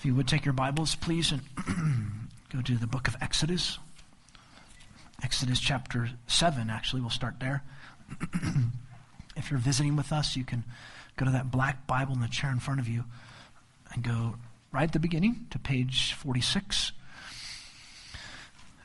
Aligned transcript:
If 0.00 0.06
you 0.06 0.14
would 0.14 0.28
take 0.28 0.46
your 0.46 0.54
Bibles, 0.54 0.94
please, 0.94 1.30
and 1.30 1.42
go 2.54 2.62
to 2.62 2.78
the 2.78 2.86
book 2.86 3.06
of 3.06 3.18
Exodus. 3.20 3.78
Exodus 5.22 5.60
chapter 5.60 6.08
7, 6.26 6.70
actually, 6.70 7.02
we'll 7.02 7.10
start 7.10 7.34
there. 7.38 7.62
if 9.36 9.50
you're 9.50 9.60
visiting 9.60 9.96
with 9.96 10.10
us, 10.10 10.36
you 10.36 10.44
can 10.44 10.64
go 11.18 11.26
to 11.26 11.32
that 11.32 11.50
black 11.50 11.86
Bible 11.86 12.14
in 12.14 12.20
the 12.22 12.28
chair 12.28 12.50
in 12.50 12.60
front 12.60 12.80
of 12.80 12.88
you 12.88 13.04
and 13.92 14.02
go 14.02 14.36
right 14.72 14.84
at 14.84 14.92
the 14.92 14.98
beginning 14.98 15.46
to 15.50 15.58
page 15.58 16.14
46. 16.14 16.92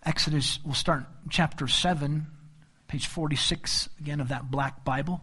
Exodus, 0.04 0.60
we'll 0.66 0.74
start 0.74 1.06
chapter 1.30 1.70
7, 1.70 2.28
page 2.90 3.08
46, 3.08 3.88
again, 4.02 4.20
of 4.20 4.28
that 4.28 4.52
black 4.52 4.84
Bible. 4.84 5.22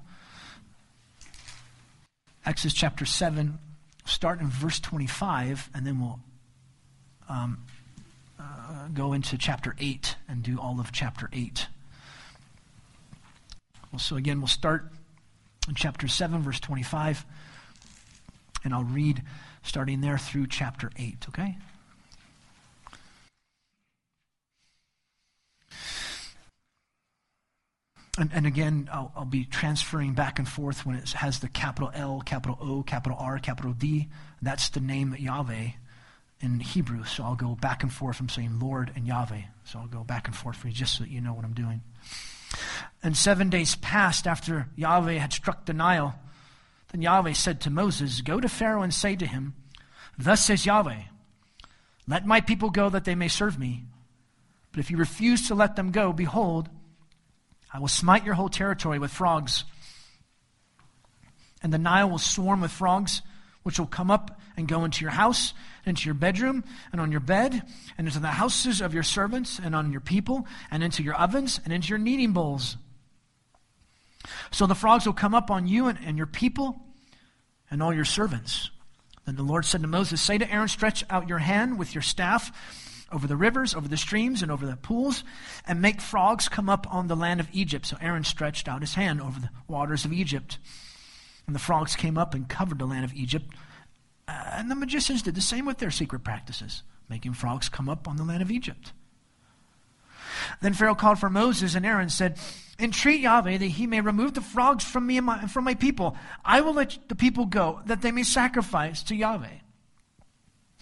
Exodus 2.46 2.72
chapter 2.72 3.04
7, 3.04 3.58
start 4.04 4.40
in 4.40 4.48
verse 4.48 4.80
25, 4.80 5.70
and 5.74 5.86
then 5.86 6.00
we'll 6.00 6.20
um, 7.28 7.64
uh, 8.38 8.88
go 8.92 9.12
into 9.12 9.38
chapter 9.38 9.74
8 9.78 10.16
and 10.28 10.42
do 10.42 10.58
all 10.58 10.80
of 10.80 10.92
chapter 10.92 11.28
8. 11.32 11.66
Well, 13.90 13.98
so 13.98 14.16
again, 14.16 14.40
we'll 14.40 14.48
start 14.48 14.90
in 15.68 15.74
chapter 15.74 16.08
7, 16.08 16.42
verse 16.42 16.60
25, 16.60 17.24
and 18.64 18.74
I'll 18.74 18.84
read 18.84 19.22
starting 19.62 20.00
there 20.00 20.18
through 20.18 20.48
chapter 20.48 20.90
8, 20.96 21.26
okay? 21.28 21.56
And, 28.18 28.30
and 28.34 28.46
again, 28.46 28.90
I'll, 28.92 29.10
I'll, 29.16 29.24
be 29.24 29.46
transferring 29.46 30.12
back 30.12 30.38
and 30.38 30.46
forth 30.46 30.84
when 30.84 30.96
it 30.96 31.08
has 31.12 31.38
the 31.38 31.48
capital 31.48 31.90
L, 31.94 32.22
capital 32.24 32.58
O, 32.60 32.82
capital 32.82 33.16
R, 33.18 33.38
capital 33.38 33.72
D. 33.72 34.08
That's 34.42 34.68
the 34.68 34.80
name 34.80 35.16
Yahweh 35.18 35.68
in 36.42 36.60
Hebrew. 36.60 37.04
So 37.04 37.24
I'll 37.24 37.36
go 37.36 37.54
back 37.54 37.82
and 37.82 37.90
forth 37.90 38.20
I'm 38.20 38.28
saying 38.28 38.58
Lord 38.58 38.92
and 38.94 39.06
Yahweh. 39.06 39.40
So 39.64 39.78
I'll 39.78 39.86
go 39.86 40.04
back 40.04 40.26
and 40.26 40.36
forth 40.36 40.56
for 40.56 40.68
you 40.68 40.74
just 40.74 40.98
so 40.98 41.04
that 41.04 41.10
you 41.10 41.22
know 41.22 41.32
what 41.32 41.46
I'm 41.46 41.54
doing. 41.54 41.80
And 43.02 43.16
seven 43.16 43.48
days 43.48 43.76
passed 43.76 44.26
after 44.26 44.68
Yahweh 44.76 45.14
had 45.14 45.32
struck 45.32 45.64
the 45.64 45.72
Nile. 45.72 46.14
Then 46.90 47.00
Yahweh 47.00 47.32
said 47.32 47.62
to 47.62 47.70
Moses, 47.70 48.20
Go 48.20 48.40
to 48.40 48.48
Pharaoh 48.48 48.82
and 48.82 48.92
say 48.92 49.16
to 49.16 49.26
him, 49.26 49.54
Thus 50.18 50.44
says 50.44 50.66
Yahweh, 50.66 51.00
Let 52.06 52.26
my 52.26 52.42
people 52.42 52.68
go 52.68 52.90
that 52.90 53.04
they 53.04 53.14
may 53.14 53.28
serve 53.28 53.58
me. 53.58 53.84
But 54.70 54.80
if 54.80 54.90
you 54.90 54.98
refuse 54.98 55.48
to 55.48 55.54
let 55.54 55.76
them 55.76 55.92
go, 55.92 56.12
behold, 56.12 56.68
I 57.72 57.78
will 57.78 57.88
smite 57.88 58.24
your 58.24 58.34
whole 58.34 58.48
territory 58.48 58.98
with 58.98 59.10
frogs. 59.10 59.64
And 61.62 61.72
the 61.72 61.78
Nile 61.78 62.10
will 62.10 62.18
swarm 62.18 62.60
with 62.60 62.70
frogs, 62.70 63.22
which 63.62 63.78
will 63.78 63.86
come 63.86 64.10
up 64.10 64.40
and 64.56 64.68
go 64.68 64.84
into 64.84 65.02
your 65.02 65.12
house, 65.12 65.54
into 65.86 66.06
your 66.06 66.14
bedroom, 66.14 66.64
and 66.90 67.00
on 67.00 67.10
your 67.10 67.20
bed, 67.20 67.62
and 67.96 68.06
into 68.06 68.20
the 68.20 68.28
houses 68.28 68.80
of 68.80 68.92
your 68.92 69.02
servants, 69.02 69.58
and 69.62 69.74
on 69.74 69.92
your 69.92 70.00
people, 70.00 70.46
and 70.70 70.82
into 70.82 71.02
your 71.02 71.14
ovens, 71.14 71.60
and 71.64 71.72
into 71.72 71.88
your 71.88 71.98
kneading 71.98 72.32
bowls. 72.32 72.76
So 74.50 74.66
the 74.66 74.74
frogs 74.74 75.06
will 75.06 75.12
come 75.12 75.34
up 75.34 75.50
on 75.50 75.66
you 75.66 75.88
and, 75.88 75.98
and 76.04 76.16
your 76.16 76.26
people, 76.26 76.80
and 77.70 77.82
all 77.82 77.94
your 77.94 78.04
servants. 78.04 78.70
Then 79.24 79.36
the 79.36 79.42
Lord 79.42 79.64
said 79.64 79.82
to 79.82 79.88
Moses, 79.88 80.20
Say 80.20 80.38
to 80.38 80.52
Aaron, 80.52 80.68
Stretch 80.68 81.04
out 81.08 81.28
your 81.28 81.38
hand 81.38 81.78
with 81.78 81.94
your 81.94 82.02
staff 82.02 82.52
over 83.12 83.26
the 83.26 83.36
rivers, 83.36 83.74
over 83.74 83.88
the 83.88 83.96
streams, 83.96 84.42
and 84.42 84.50
over 84.50 84.66
the 84.66 84.76
pools, 84.76 85.24
and 85.66 85.82
make 85.82 86.00
frogs 86.00 86.48
come 86.48 86.68
up 86.68 86.86
on 86.92 87.08
the 87.08 87.16
land 87.16 87.40
of 87.40 87.48
Egypt. 87.52 87.86
So 87.86 87.96
Aaron 88.00 88.24
stretched 88.24 88.68
out 88.68 88.80
his 88.80 88.94
hand 88.94 89.20
over 89.20 89.40
the 89.40 89.50
waters 89.68 90.04
of 90.04 90.12
Egypt. 90.12 90.58
And 91.46 91.54
the 91.54 91.60
frogs 91.60 91.96
came 91.96 92.16
up 92.16 92.34
and 92.34 92.48
covered 92.48 92.78
the 92.78 92.86
land 92.86 93.04
of 93.04 93.14
Egypt. 93.14 93.54
Uh, 94.28 94.44
and 94.52 94.70
the 94.70 94.74
magicians 94.74 95.22
did 95.22 95.34
the 95.34 95.40
same 95.40 95.66
with 95.66 95.78
their 95.78 95.90
secret 95.90 96.24
practices, 96.24 96.82
making 97.08 97.34
frogs 97.34 97.68
come 97.68 97.88
up 97.88 98.08
on 98.08 98.16
the 98.16 98.24
land 98.24 98.42
of 98.42 98.50
Egypt. 98.50 98.92
Then 100.60 100.74
Pharaoh 100.74 100.94
called 100.94 101.18
for 101.18 101.30
Moses 101.30 101.74
and 101.74 101.84
Aaron 101.84 102.08
said, 102.08 102.38
Entreat 102.78 103.20
Yahweh 103.20 103.58
that 103.58 103.66
he 103.66 103.86
may 103.86 104.00
remove 104.00 104.34
the 104.34 104.40
frogs 104.40 104.84
from 104.84 105.06
me 105.06 105.18
and, 105.18 105.26
my, 105.26 105.46
from 105.46 105.64
my 105.64 105.74
people. 105.74 106.16
I 106.44 106.60
will 106.62 106.74
let 106.74 106.98
the 107.08 107.14
people 107.14 107.46
go, 107.46 107.80
that 107.86 108.02
they 108.02 108.12
may 108.12 108.22
sacrifice 108.22 109.02
to 109.04 109.14
Yahweh. 109.14 109.58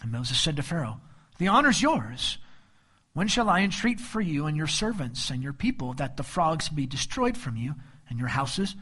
And 0.02 0.12
Moses 0.12 0.38
said 0.38 0.56
to 0.56 0.62
Pharaoh, 0.62 1.00
the 1.40 1.48
honor 1.48 1.70
is 1.70 1.80
yours. 1.80 2.36
When 3.14 3.26
shall 3.26 3.48
I 3.48 3.60
entreat 3.60 3.98
for 3.98 4.20
you 4.20 4.44
and 4.44 4.56
your 4.58 4.66
servants 4.66 5.30
and 5.30 5.42
your 5.42 5.54
people 5.54 5.94
that 5.94 6.18
the 6.18 6.22
frogs 6.22 6.68
be 6.68 6.84
destroyed 6.84 7.34
from 7.34 7.56
you 7.56 7.76
and 8.10 8.18
your 8.18 8.28
houses, 8.28 8.76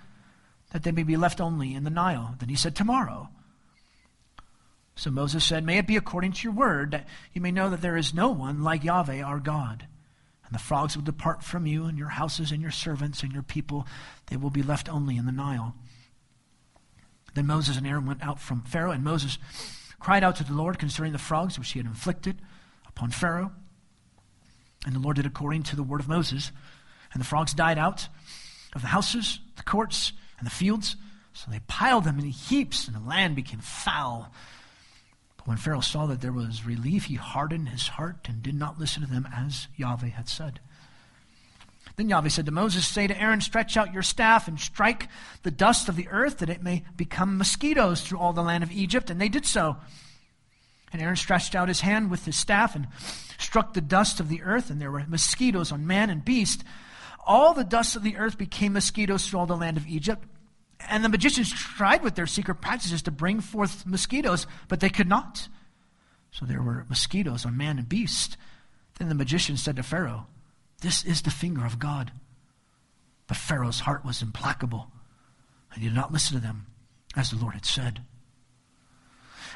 that 0.73 0.83
they 0.83 0.91
may 0.91 1.05
be 1.05 1.17
left 1.17 1.41
only 1.41 1.73
in 1.73 1.85
the 1.85 1.91
Nile? 1.91 2.35
Then 2.41 2.49
he 2.49 2.57
said, 2.57 2.75
Tomorrow. 2.75 3.29
So 4.97 5.13
Moses 5.13 5.45
said, 5.45 5.65
May 5.65 5.79
it 5.79 5.87
be 5.87 5.97
according 5.97 6.33
to 6.33 6.43
your 6.43 6.53
word, 6.53 6.91
that 6.91 7.07
you 7.33 7.41
may 7.41 7.53
know 7.53 7.71
that 7.71 7.81
there 7.81 7.97
is 7.97 8.13
no 8.13 8.31
one 8.31 8.65
like 8.65 8.83
Yahweh 8.83 9.23
our 9.23 9.39
God. 9.39 9.87
And 10.45 10.53
the 10.53 10.59
frogs 10.59 10.97
will 10.97 11.05
depart 11.05 11.45
from 11.45 11.65
you 11.65 11.85
and 11.85 11.97
your 11.97 12.09
houses 12.09 12.51
and 12.51 12.61
your 12.61 12.73
servants 12.73 13.23
and 13.23 13.33
your 13.33 13.45
people. 13.45 13.87
They 14.27 14.37
will 14.37 14.51
be 14.51 14.65
left 14.65 14.89
only 14.89 15.17
in 15.17 15.27
the 15.27 15.33
Nile. 15.33 15.77
Then 17.35 17.47
Moses 17.47 17.77
and 17.77 17.87
Aaron 17.87 18.05
went 18.05 18.25
out 18.25 18.41
from 18.41 18.63
Pharaoh, 18.63 18.91
and 18.91 19.05
Moses 19.05 19.39
cried 20.01 20.25
out 20.25 20.37
to 20.37 20.45
the 20.45 20.55
Lord 20.55 20.79
concerning 20.79 21.13
the 21.13 21.19
frogs 21.19 21.59
which 21.59 21.71
he 21.73 21.79
had 21.79 21.87
inflicted 21.87 22.41
upon 22.87 23.11
Pharaoh. 23.11 23.53
And 24.87 24.95
the 24.95 25.01
Lord 25.01 25.17
did 25.17 25.27
according 25.27 25.65
to 25.65 25.77
the 25.77 25.83
word 25.83 26.01
of 26.01 26.09
Moses. 26.09 26.53
And 27.13 27.21
the 27.21 27.27
frogs 27.27 27.55
died 27.55 27.79
out 27.79 28.09
of 28.75 28.83
the 28.83 28.89
houses, 28.89 29.41
the 29.57 29.63
courts, 29.63 30.13
and 30.39 30.47
the 30.47 30.51
fields. 30.51 30.97
So 31.33 31.51
they 31.51 31.61
piled 31.67 32.05
them 32.05 32.19
in 32.19 32.27
heaps, 32.27 32.87
and 32.87 32.97
the 32.97 33.09
land 33.09 33.37
became 33.37 33.61
foul. 33.61 34.33
But 35.37 35.47
when 35.47 35.57
Pharaoh 35.57 35.81
saw 35.81 36.07
that 36.07 36.21
there 36.21 36.33
was 36.33 36.67
relief, 36.67 37.05
he 37.05 37.15
hardened 37.15 37.69
his 37.69 37.89
heart 37.89 38.27
and 38.29 38.43
did 38.43 38.55
not 38.55 38.79
listen 38.79 39.03
to 39.03 39.09
them 39.09 39.29
as 39.35 39.69
Yahweh 39.77 40.09
had 40.09 40.29
said. 40.29 40.61
Then 41.99 42.09
Yahweh 42.09 42.29
said 42.29 42.47
to 42.47 42.53
Moses, 42.53 42.87
Say 42.87 43.09
to 43.09 43.21
Aaron, 43.21 43.41
Stretch 43.41 43.77
out 43.77 43.93
your 43.93 44.05
staff 44.05 44.47
and 44.47 44.59
strike 44.59 45.09
the 45.43 45.51
dust 45.51 45.89
of 45.89 45.97
the 45.97 46.07
earth, 46.09 46.39
that 46.39 46.49
it 46.49 46.63
may 46.63 46.85
become 46.97 47.37
mosquitoes 47.37 48.03
through 48.03 48.21
all 48.21 48.33
the 48.33 48.41
land 48.41 48.63
of 48.63 48.71
Egypt. 48.71 49.11
And 49.11 49.21
they 49.21 49.29
did 49.29 49.45
so. 49.45 49.77
And 50.93 51.03
Aaron 51.03 51.17
stretched 51.17 51.57
out 51.57 51.67
his 51.67 51.81
hand 51.81 52.09
with 52.09 52.25
his 52.25 52.37
staff 52.37 52.77
and 52.77 52.87
struck 53.37 53.75
the 53.75 53.81
dust 53.81 54.21
of 54.21 54.29
the 54.29 54.43
earth, 54.43 54.71
and 54.71 54.81
there 54.81 54.93
were 54.93 55.05
mosquitoes 55.09 55.73
on 55.73 55.89
man 55.89 56.09
and 56.09 56.25
beast. 56.25 56.63
All 57.27 57.53
the 57.53 57.65
dust 57.65 57.97
of 57.97 58.05
the 58.05 58.17
earth 58.17 58.39
became 58.39 58.75
mosquitoes 58.75 59.27
through 59.27 59.41
all 59.41 59.47
the 59.47 59.57
land 59.57 59.77
of 59.77 59.89
Egypt. 59.89 60.25
And 60.89 61.05
the 61.05 61.09
magicians 61.09 61.53
tried 61.53 62.05
with 62.05 62.15
their 62.15 62.29
secret 62.29 62.61
practices 62.61 63.03
to 63.03 63.11
bring 63.11 63.41
forth 63.41 63.85
mosquitoes, 63.85 64.47
but 64.69 64.79
they 64.79 64.89
could 64.89 65.09
not. 65.09 65.49
So 66.31 66.47
there 66.47 66.63
were 66.63 66.87
mosquitoes 66.89 67.45
on 67.45 67.57
man 67.57 67.77
and 67.77 67.89
beast. 67.89 68.37
Then 69.01 69.09
the 69.09 69.17
magician 69.17 69.57
said 69.57 69.75
to 69.75 69.83
Pharaoh, 69.83 70.29
this 70.81 71.05
is 71.05 71.23
the 71.23 71.31
finger 71.31 71.65
of 71.65 71.79
God. 71.79 72.13
But 73.27 73.37
Pharaoh's 73.37 73.81
heart 73.81 74.05
was 74.05 74.23
implacable, 74.23 74.91
and 75.73 75.83
he 75.83 75.89
did 75.89 75.95
not 75.95 76.13
listen 76.13 76.37
to 76.37 76.43
them, 76.43 76.67
as 77.17 77.31
the 77.31 77.37
Lord 77.37 77.55
had 77.55 77.67
said. 77.67 78.03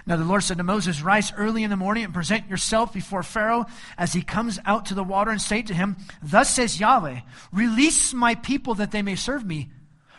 Now 0.05 0.17
the 0.17 0.25
Lord 0.25 0.43
said 0.43 0.59
to 0.59 0.65
Moses, 0.65 1.01
Rise 1.01 1.33
early 1.37 1.63
in 1.63 1.71
the 1.71 1.77
morning 1.77 2.05
and 2.05 2.13
present 2.13 2.49
yourself 2.49 2.93
before 2.93 3.23
Pharaoh 3.23 3.67
as 3.97 4.13
he 4.13 4.23
comes 4.23 4.59
out 4.67 4.87
to 4.87 4.95
the 4.95 5.05
water, 5.05 5.31
and 5.31 5.41
say 5.41 5.63
to 5.63 5.75
him, 5.75 5.97
Thus 6.23 6.51
says 6.51 6.81
Yahweh, 6.81 7.21
Release 7.53 8.13
my 8.13 8.35
people 8.35 8.75
that 8.75 8.91
they 8.91 9.03
may 9.03 9.15
serve 9.15 9.45
me. 9.45 9.71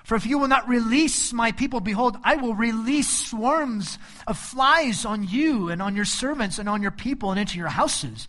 For 0.04 0.16
if 0.16 0.26
you 0.26 0.38
will 0.38 0.48
not 0.48 0.68
release 0.68 1.32
my 1.32 1.52
people, 1.54 1.80
behold, 1.80 2.18
I 2.24 2.36
will 2.36 2.56
release 2.56 3.28
swarms 3.28 3.98
of 4.28 4.38
flies 4.38 5.06
on 5.06 5.24
you 5.24 5.70
and 5.70 5.82
on 5.82 5.96
your 5.96 6.06
servants 6.06 6.60
and 6.60 6.68
on 6.68 6.82
your 6.82 6.92
people 6.92 7.32
and 7.32 7.40
into 7.40 7.58
your 7.58 7.70
houses. 7.70 8.28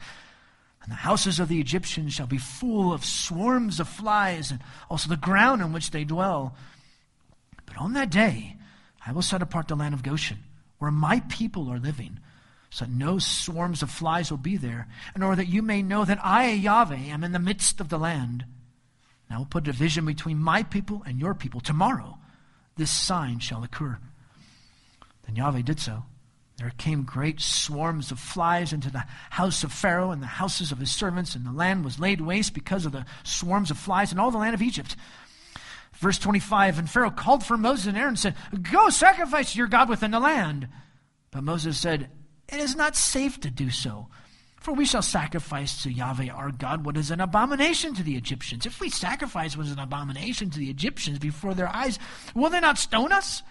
And 0.84 0.93
the 0.93 0.97
houses 0.97 1.41
of 1.41 1.49
the 1.49 1.61
Egyptians 1.61 2.12
shall 2.12 2.27
be 2.27 2.37
full 2.37 2.93
of 2.93 3.06
swarms 3.06 3.81
of 3.81 3.89
flies, 3.89 4.50
and 4.50 4.61
also 4.91 5.09
the 5.09 5.17
ground 5.17 5.62
on 5.62 5.72
which 5.72 5.91
they 5.91 6.05
dwell. 6.05 6.55
But 7.65 7.78
on 7.78 7.95
that 7.95 8.11
day 8.11 8.56
I 9.06 9.12
will 9.12 9.22
set 9.22 9.41
apart 9.41 9.69
the 9.69 9.77
land 9.77 9.95
of 9.95 10.03
Goshen, 10.03 10.39
where 10.78 10.91
my 10.91 11.21
people 11.31 11.71
are 11.72 11.78
living, 11.78 12.21
so 12.69 12.84
that 12.84 12.91
no 12.91 13.19
swarms 13.19 13.83
of 13.83 13.91
flies 13.91 14.31
will 14.31 14.36
be 14.36 14.59
there, 14.59 14.86
in 15.16 15.22
order 15.22 15.36
that 15.36 15.48
you 15.48 15.63
may 15.63 15.81
know 15.81 16.04
that 16.04 16.22
I, 16.22 16.51
Yahweh, 16.51 16.97
am 16.97 17.25
in 17.25 17.33
the 17.33 17.39
midst 17.39 17.80
of 17.80 17.89
the 17.89 17.98
land. 17.98 18.45
And 19.28 19.37
I 19.37 19.39
will 19.39 19.47
put 19.47 19.66
a 19.66 19.72
division 19.72 20.04
between 20.04 20.39
my 20.39 20.65
people 20.65 21.03
and 21.07 21.19
your 21.19 21.34
people. 21.34 21.60
Tomorrow 21.60 22.19
this 22.77 22.91
sign 22.91 23.39
shall 23.39 23.65
occur. 23.65 23.98
Then 25.25 25.37
Yahweh 25.37 25.63
did 25.63 25.80
so. 25.80 26.04
There 26.56 26.72
came 26.78 27.03
great 27.03 27.41
swarms 27.41 28.12
of 28.12 28.21
flies 28.21 28.72
into 28.72 28.91
the 28.91 29.04
house 29.30 29.65
of 29.65 29.72
Pharaoh 29.72 30.12
and 30.12 30.22
the 30.22 30.27
houses 30.27 30.71
of 30.71 30.78
his 30.78 30.92
servants, 30.92 31.34
and 31.34 31.45
the 31.45 31.53
land 31.53 31.84
was 31.84 31.98
laid 31.98 32.21
waste 32.21 32.54
because 32.54 32.86
of 32.86 32.92
the 32.92 33.06
swarms 33.24 33.71
of 33.71 33.78
flies 33.78 34.12
in 34.12 34.18
all 34.18 34.30
the 34.30 34.39
land 34.39 34.54
of 34.54 34.62
Egypt. 34.62 34.95
Verse 35.95 36.18
25 36.18 36.78
And 36.78 36.89
Pharaoh 36.91 37.10
called 37.10 37.45
for 37.45 37.56
Moses 37.56 37.86
and 37.86 37.97
Aaron 37.97 38.10
and 38.10 38.18
said, 38.18 38.36
Go 38.71 38.89
sacrifice 38.91 39.56
your 39.56 39.66
God 39.66 39.89
within 39.89 40.12
the 40.12 40.21
land. 40.21 40.68
But 41.33 41.42
Moses 41.42 41.78
said, 41.78 42.10
It 42.48 42.60
is 42.60 42.77
not 42.77 42.95
safe 42.95 43.41
to 43.41 43.51
do 43.51 43.71
so. 43.71 44.09
For 44.60 44.72
we 44.72 44.86
shall 44.86 45.03
sacrifice 45.03 45.83
to 45.83 45.92
Yahweh 45.92 46.30
our 46.30 46.51
God 46.51 46.86
what 46.86 46.97
is 46.97 47.10
an 47.10 47.21
abomination 47.21 47.95
to 47.97 48.03
the 48.03 48.16
Egyptians. 48.16 48.65
If 48.65 48.80
we 48.80 48.89
sacrifice 48.89 49.56
what 49.56 49.66
is 49.66 49.72
an 49.72 49.78
abomination 49.78 50.48
to 50.51 50.59
the 50.59 50.71
Egyptians 50.71 51.18
before 51.18 51.53
their 51.53 51.68
eyes, 51.68 51.98
will 52.34 52.48
they 52.48 52.60
not 52.60 52.78
stone 52.78 53.12
us? 53.12 53.42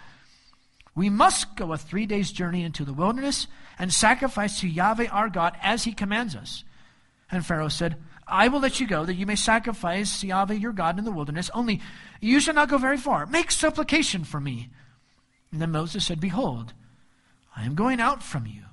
We 0.96 1.10
must 1.10 1.56
go 1.56 1.74
a 1.74 1.78
three 1.78 2.06
days' 2.06 2.32
journey 2.32 2.64
into 2.64 2.86
the 2.86 2.94
wilderness 2.94 3.48
and 3.80 3.92
sacrifice 3.92 4.60
to 4.60 4.68
Yahweh 4.68 5.08
our 5.08 5.30
God 5.30 5.58
as 5.62 5.84
he 5.84 5.94
commands 5.94 6.36
us. 6.36 6.64
And 7.32 7.46
Pharaoh 7.46 7.70
said, 7.70 7.98
I 8.28 8.48
will 8.48 8.60
let 8.60 8.80
you 8.80 8.88
go, 8.88 9.04
that 9.06 9.16
you 9.16 9.26
may 9.26 9.36
sacrifice 9.36 10.22
to 10.22 10.28
Yahweh 10.28 10.54
your 10.54 10.72
God 10.72 11.00
in 11.00 11.06
the 11.06 11.12
wilderness. 11.12 11.50
Only 11.54 11.82
you 12.22 12.40
shall 12.40 12.54
not 12.54 12.70
go 12.70 12.78
very 12.78 12.98
far. 12.98 13.26
Make 13.26 13.52
supplication 13.52 14.24
for 14.24 14.40
me. 14.40 14.70
And 15.52 15.62
then 15.62 15.72
Moses 15.72 16.06
said, 16.06 16.20
Behold, 16.20 16.74
I 17.56 17.66
am 17.66 17.76
going 17.76 18.00
out 18.00 18.24
from 18.24 18.48
you, 18.48 18.64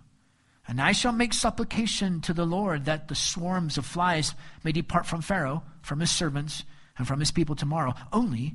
and 0.68 0.80
I 0.80 0.92
shall 0.92 1.12
make 1.12 1.34
supplication 1.34 2.20
to 2.22 2.32
the 2.32 2.46
Lord 2.46 2.84
that 2.84 3.08
the 3.08 3.14
swarms 3.14 3.76
of 3.76 3.84
flies 3.84 4.34
may 4.62 4.72
depart 4.72 5.06
from 5.06 5.20
Pharaoh, 5.20 5.62
from 5.82 6.00
his 6.00 6.10
servants, 6.10 6.64
and 6.96 7.06
from 7.06 7.20
his 7.20 7.30
people 7.30 7.54
tomorrow. 7.54 7.94
Only 8.12 8.54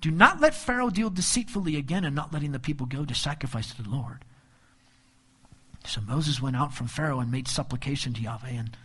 do 0.00 0.10
not 0.10 0.40
let 0.40 0.54
Pharaoh 0.54 0.90
deal 0.90 1.10
deceitfully 1.10 1.76
again 1.76 2.04
in 2.04 2.14
not 2.14 2.32
letting 2.32 2.52
the 2.52 2.58
people 2.58 2.86
go 2.86 3.04
to 3.04 3.14
sacrifice 3.14 3.74
to 3.74 3.82
the 3.82 3.90
Lord. 3.90 4.24
So 5.84 6.00
Moses 6.00 6.40
went 6.40 6.56
out 6.56 6.74
from 6.74 6.88
Pharaoh 6.88 7.20
and 7.20 7.30
made 7.30 7.48
supplication 7.48 8.12
to 8.14 8.20
Yahweh, 8.20 8.50
and 8.50 8.76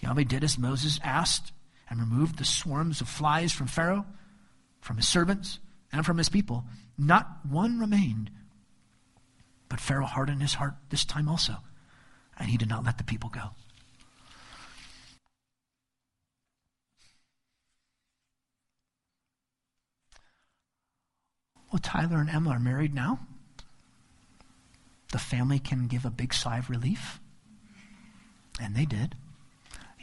Yahweh 0.00 0.24
did 0.24 0.44
as 0.44 0.58
Moses 0.58 1.00
asked 1.02 1.52
and 1.88 2.00
removed 2.00 2.38
the 2.38 2.44
swarms 2.44 3.00
of 3.00 3.08
flies 3.08 3.52
from 3.52 3.66
Pharaoh, 3.66 4.06
from 4.80 4.96
his 4.96 5.08
servants, 5.08 5.58
and 5.92 6.04
from 6.04 6.18
his 6.18 6.28
people. 6.28 6.64
Not 6.96 7.40
one 7.48 7.78
remained. 7.78 8.30
But 9.68 9.80
Pharaoh 9.80 10.06
hardened 10.06 10.42
his 10.42 10.54
heart 10.54 10.74
this 10.90 11.04
time 11.04 11.28
also, 11.28 11.56
and 12.38 12.48
he 12.48 12.56
did 12.56 12.68
not 12.68 12.84
let 12.84 12.98
the 12.98 13.04
people 13.04 13.30
go. 13.30 13.50
Tyler 21.78 22.18
and 22.18 22.30
Emma 22.30 22.50
are 22.50 22.58
married 22.58 22.94
now. 22.94 23.20
The 25.12 25.18
family 25.18 25.58
can 25.58 25.86
give 25.86 26.04
a 26.04 26.10
big 26.10 26.34
sigh 26.34 26.58
of 26.58 26.70
relief. 26.70 27.20
And 28.60 28.74
they 28.74 28.84
did. 28.84 29.14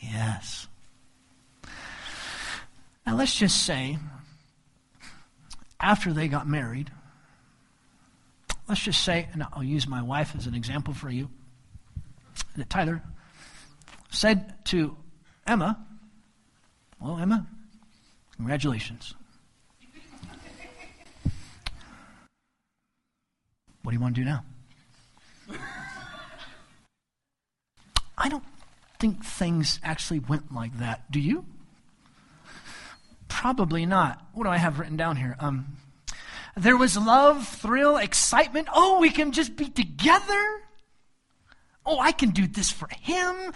Yes. 0.01 0.68
Now, 3.06 3.15
let's 3.15 3.35
just 3.35 3.65
say, 3.65 3.97
after 5.79 6.13
they 6.13 6.27
got 6.27 6.47
married, 6.47 6.91
let's 8.68 8.81
just 8.81 9.03
say, 9.03 9.27
and 9.33 9.45
I'll 9.53 9.63
use 9.63 9.88
my 9.88 10.01
wife 10.01 10.35
as 10.38 10.47
an 10.47 10.56
example 10.56 10.94
for 10.94 11.09
you, 11.09 11.29
that 12.56 12.69
Tyler 12.69 13.01
said 14.09 14.53
to 14.65 14.95
Emma, 15.47 15.85
Well, 17.00 17.18
Emma, 17.18 17.47
congratulations. 18.35 19.15
What 23.83 23.92
do 23.92 23.95
you 23.98 24.01
want 24.01 24.16
to 24.16 24.22
do 24.22 24.25
now? 24.25 24.44
I 28.18 28.30
don't 28.30 28.44
think 29.00 29.25
things 29.25 29.80
actually 29.83 30.19
went 30.19 30.54
like 30.54 30.78
that. 30.78 31.12
Do 31.12 31.19
you? 31.19 31.45
Probably 33.28 33.86
not. 33.86 34.24
What 34.33 34.44
do 34.44 34.50
I 34.50 34.57
have 34.57 34.78
written 34.78 34.98
down 34.98 35.16
here? 35.16 35.36
Um, 35.39 35.78
there 36.56 36.78
was 36.78 36.98
love, 36.98 37.48
thrill, 37.48 37.98
excitement. 37.98 38.68
Oh, 38.72 39.00
we 39.00 39.10
can 39.10 39.31
just 39.31 39.56
be 39.56 39.69
together. 39.69 40.45
Oh, 41.86 42.00
I 42.00 42.12
can 42.12 42.30
do 42.30 42.45
this 42.45 42.69
for 42.69 42.88
him. 43.01 43.54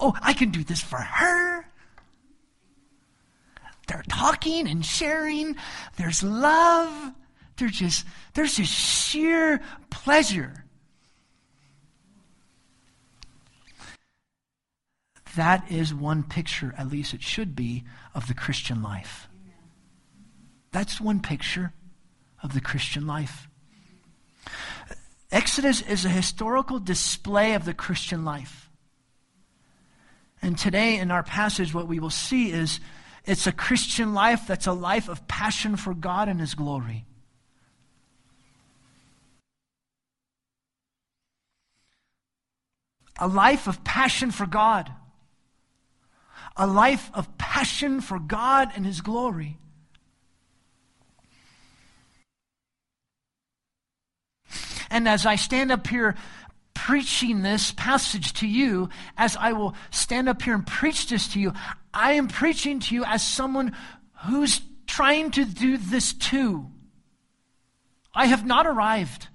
Oh, 0.00 0.14
I 0.22 0.32
can 0.32 0.50
do 0.50 0.64
this 0.64 0.80
for 0.80 0.98
her. 0.98 1.66
They're 3.86 4.04
talking 4.08 4.66
and 4.66 4.84
sharing. 4.84 5.56
There's 5.98 6.22
love. 6.22 7.12
There's 7.56 7.72
just, 7.72 8.06
there's 8.34 8.56
just 8.56 8.72
sheer 8.72 9.60
pleasure. 9.90 10.64
That 15.36 15.70
is 15.70 15.92
one 15.92 16.22
picture, 16.22 16.74
at 16.78 16.88
least 16.88 17.14
it 17.14 17.22
should 17.22 17.56
be, 17.56 17.84
of 18.14 18.28
the 18.28 18.34
Christian 18.34 18.82
life. 18.82 19.28
That's 20.70 21.00
one 21.00 21.20
picture 21.20 21.72
of 22.42 22.54
the 22.54 22.60
Christian 22.60 23.06
life. 23.06 23.48
Exodus 25.32 25.80
is 25.82 26.04
a 26.04 26.08
historical 26.08 26.78
display 26.78 27.54
of 27.54 27.64
the 27.64 27.74
Christian 27.74 28.24
life. 28.24 28.70
And 30.40 30.56
today 30.56 30.98
in 30.98 31.10
our 31.10 31.22
passage, 31.22 31.74
what 31.74 31.88
we 31.88 31.98
will 31.98 32.10
see 32.10 32.52
is 32.52 32.78
it's 33.24 33.46
a 33.46 33.52
Christian 33.52 34.14
life 34.14 34.46
that's 34.46 34.66
a 34.66 34.72
life 34.72 35.08
of 35.08 35.26
passion 35.26 35.76
for 35.76 35.94
God 35.94 36.28
and 36.28 36.38
His 36.38 36.54
glory. 36.54 37.06
A 43.18 43.28
life 43.28 43.66
of 43.66 43.84
passion 43.84 44.30
for 44.30 44.46
God. 44.46 44.90
A 46.56 46.66
life 46.66 47.10
of 47.14 47.36
passion 47.38 48.00
for 48.00 48.18
God 48.18 48.70
and 48.74 48.84
His 48.84 49.00
glory. 49.00 49.58
And 54.90 55.08
as 55.08 55.26
I 55.26 55.36
stand 55.36 55.72
up 55.72 55.86
here 55.86 56.14
preaching 56.72 57.42
this 57.42 57.72
passage 57.72 58.32
to 58.34 58.46
you, 58.46 58.88
as 59.16 59.36
I 59.36 59.52
will 59.52 59.74
stand 59.90 60.28
up 60.28 60.42
here 60.42 60.54
and 60.54 60.66
preach 60.66 61.08
this 61.08 61.28
to 61.28 61.40
you, 61.40 61.52
I 61.92 62.12
am 62.12 62.28
preaching 62.28 62.78
to 62.80 62.94
you 62.94 63.04
as 63.04 63.26
someone 63.26 63.74
who's 64.26 64.60
trying 64.86 65.30
to 65.32 65.44
do 65.44 65.78
this 65.78 66.12
too. 66.12 66.70
I 68.14 68.26
have 68.26 68.44
not 68.44 68.66
arrived. 68.66 69.28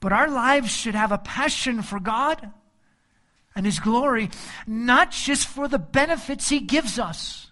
But 0.00 0.12
our 0.12 0.28
lives 0.28 0.70
should 0.70 0.94
have 0.94 1.12
a 1.12 1.18
passion 1.18 1.82
for 1.82 1.98
God 1.98 2.52
and 3.54 3.64
His 3.64 3.80
glory, 3.80 4.30
not 4.66 5.10
just 5.10 5.48
for 5.48 5.66
the 5.68 5.78
benefits 5.78 6.48
He 6.48 6.60
gives 6.60 6.98
us. 6.98 7.50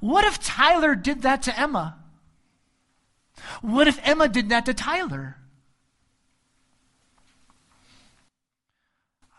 What 0.00 0.24
if 0.24 0.38
Tyler 0.38 0.94
did 0.94 1.22
that 1.22 1.42
to 1.42 1.58
Emma? 1.58 1.96
What 3.62 3.88
if 3.88 3.98
Emma 4.02 4.28
did 4.28 4.50
that 4.50 4.66
to 4.66 4.74
Tyler? 4.74 5.36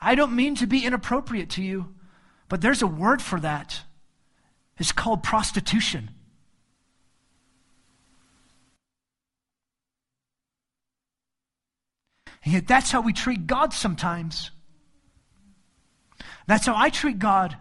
I 0.02 0.16
don't 0.16 0.36
mean 0.36 0.56
to 0.56 0.68
be 0.68 0.86
inappropriate 0.86 1.50
to 1.52 1.64
you, 1.64 1.94
but 2.50 2.62
there's 2.62 2.82
a 2.82 2.88
word 2.88 3.22
for 3.22 3.40
that. 3.40 3.82
It's 4.78 4.92
called 4.92 5.24
prostitution. 5.24 6.10
And 12.46 12.54
yet, 12.54 12.68
that's 12.68 12.92
how 12.92 13.02
we 13.02 13.12
treat 13.12 13.48
God 13.48 13.74
sometimes. 13.74 14.52
That's 16.48 16.66
how 16.66 16.76
I 16.78 16.90
treat 16.90 17.20
God. 17.20 17.58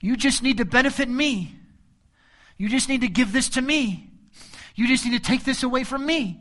You 0.00 0.16
just 0.16 0.42
need 0.42 0.56
to 0.56 0.64
benefit 0.64 1.08
me. 1.08 1.54
You 2.56 2.68
just 2.68 2.88
need 2.88 3.02
to 3.02 3.08
give 3.08 3.32
this 3.32 3.50
to 3.50 3.62
me. 3.62 4.10
You 4.74 4.88
just 4.88 5.04
need 5.04 5.12
to 5.12 5.20
take 5.20 5.44
this 5.44 5.62
away 5.62 5.84
from 5.84 6.04
me. 6.04 6.40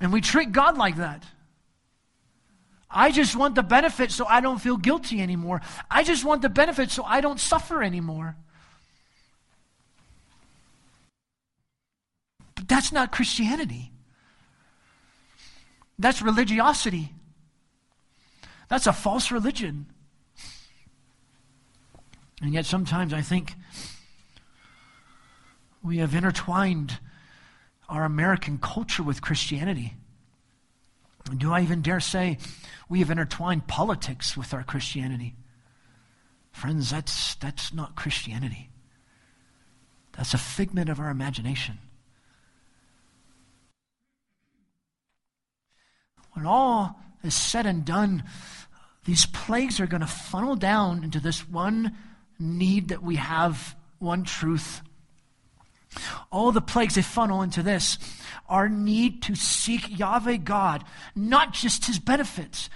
And 0.00 0.12
we 0.12 0.20
treat 0.20 0.52
God 0.52 0.78
like 0.78 0.96
that. 0.96 1.24
I 2.88 3.12
just 3.12 3.36
want 3.36 3.54
the 3.54 3.62
benefit 3.62 4.10
so 4.10 4.24
I 4.26 4.40
don't 4.40 4.58
feel 4.58 4.76
guilty 4.76 5.20
anymore. 5.20 5.60
I 5.90 6.02
just 6.02 6.24
want 6.24 6.42
the 6.42 6.48
benefit 6.48 6.90
so 6.90 7.04
I 7.04 7.20
don't 7.20 7.38
suffer 7.38 7.82
anymore. 7.82 8.36
But 12.60 12.68
that's 12.68 12.92
not 12.92 13.10
Christianity. 13.10 13.90
That's 15.98 16.20
religiosity. 16.20 17.14
That's 18.68 18.86
a 18.86 18.92
false 18.92 19.30
religion. 19.30 19.86
And 22.42 22.52
yet 22.52 22.66
sometimes 22.66 23.14
I 23.14 23.22
think 23.22 23.54
we 25.82 25.96
have 25.98 26.14
intertwined 26.14 26.98
our 27.88 28.04
American 28.04 28.58
culture 28.58 29.02
with 29.02 29.22
Christianity. 29.22 29.94
Do 31.34 31.54
I 31.54 31.62
even 31.62 31.80
dare 31.80 31.98
say 31.98 32.36
we 32.90 32.98
have 32.98 33.10
intertwined 33.10 33.68
politics 33.68 34.36
with 34.36 34.52
our 34.52 34.64
Christianity? 34.64 35.34
Friends, 36.52 36.90
that's, 36.90 37.36
that's 37.36 37.72
not 37.72 37.96
Christianity. 37.96 38.68
That's 40.12 40.34
a 40.34 40.38
figment 40.38 40.90
of 40.90 41.00
our 41.00 41.08
imagination. 41.08 41.78
When 46.32 46.46
all 46.46 47.00
is 47.22 47.34
said 47.34 47.66
and 47.66 47.84
done, 47.84 48.24
these 49.04 49.26
plagues 49.26 49.80
are 49.80 49.86
going 49.86 50.00
to 50.00 50.06
funnel 50.06 50.56
down 50.56 51.04
into 51.04 51.20
this 51.20 51.48
one 51.48 51.96
need 52.38 52.88
that 52.88 53.02
we 53.02 53.16
have, 53.16 53.76
one 53.98 54.24
truth. 54.24 54.82
All 56.30 56.52
the 56.52 56.60
plagues, 56.60 56.94
they 56.94 57.02
funnel 57.02 57.42
into 57.42 57.62
this 57.62 57.98
our 58.48 58.68
need 58.68 59.22
to 59.22 59.34
seek 59.36 59.98
Yahweh 59.98 60.38
God, 60.38 60.84
not 61.14 61.52
just 61.52 61.86
his 61.86 62.00
benefits, 62.00 62.68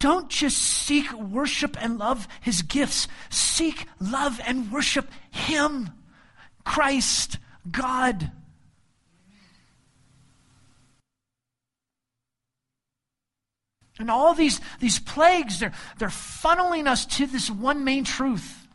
don't 0.00 0.30
just 0.30 0.56
seek 0.56 1.12
worship 1.12 1.76
and 1.80 1.98
love 1.98 2.26
his 2.40 2.62
gifts. 2.62 3.06
Seek, 3.28 3.86
love, 4.00 4.40
and 4.46 4.72
worship 4.72 5.10
him, 5.30 5.90
Christ, 6.64 7.36
God. 7.70 8.32
And 14.00 14.10
all 14.10 14.34
these, 14.34 14.60
these 14.80 14.98
plagues, 14.98 15.60
they're, 15.60 15.72
they're 15.98 16.08
funneling 16.08 16.86
us 16.86 17.04
to 17.06 17.26
this 17.26 17.50
one 17.50 17.84
main 17.84 18.04
truth. 18.04 18.66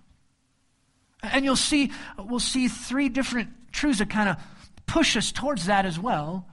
And 1.24 1.44
you'll 1.44 1.56
see, 1.56 1.92
we'll 2.18 2.40
see 2.40 2.68
three 2.68 3.10
different 3.10 3.50
truths 3.72 4.00
that 4.00 4.10
kind 4.10 4.30
of 4.30 4.38
push 4.86 5.18
us 5.18 5.32
towards 5.32 5.66
that 5.66 5.86
as 5.86 6.00
well. 6.00 6.48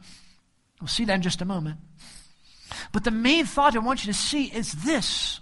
We'll 0.80 0.88
see 0.88 1.04
that 1.04 1.14
in 1.14 1.22
just 1.22 1.42
a 1.42 1.44
moment. 1.44 1.78
But 2.92 3.04
the 3.04 3.10
main 3.10 3.44
thought 3.44 3.76
I 3.76 3.80
want 3.80 4.06
you 4.06 4.12
to 4.12 4.18
see 4.18 4.46
is 4.46 4.72
this. 4.72 5.40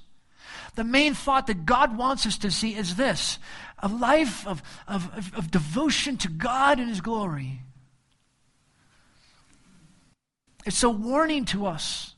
The 0.75 0.85
main 0.85 1.15
thought 1.15 1.47
that 1.47 1.65
God 1.65 1.97
wants 1.97 2.27
us 2.27 2.39
to 2.39 2.51
see 2.51 2.75
is 2.75 2.97
this 2.97 3.39
a 3.83 3.89
life 3.89 4.47
of, 4.47 4.63
of, 4.87 5.09
of, 5.17 5.35
of 5.37 5.51
devotion 5.51 6.17
to 6.19 6.29
God 6.29 6.81
and 6.81 6.89
His 6.89 7.01
glory. 7.01 7.61
It's 10.67 10.83
a 10.83 10.91
warning 10.91 11.45
to 11.47 11.67
us 11.67 12.15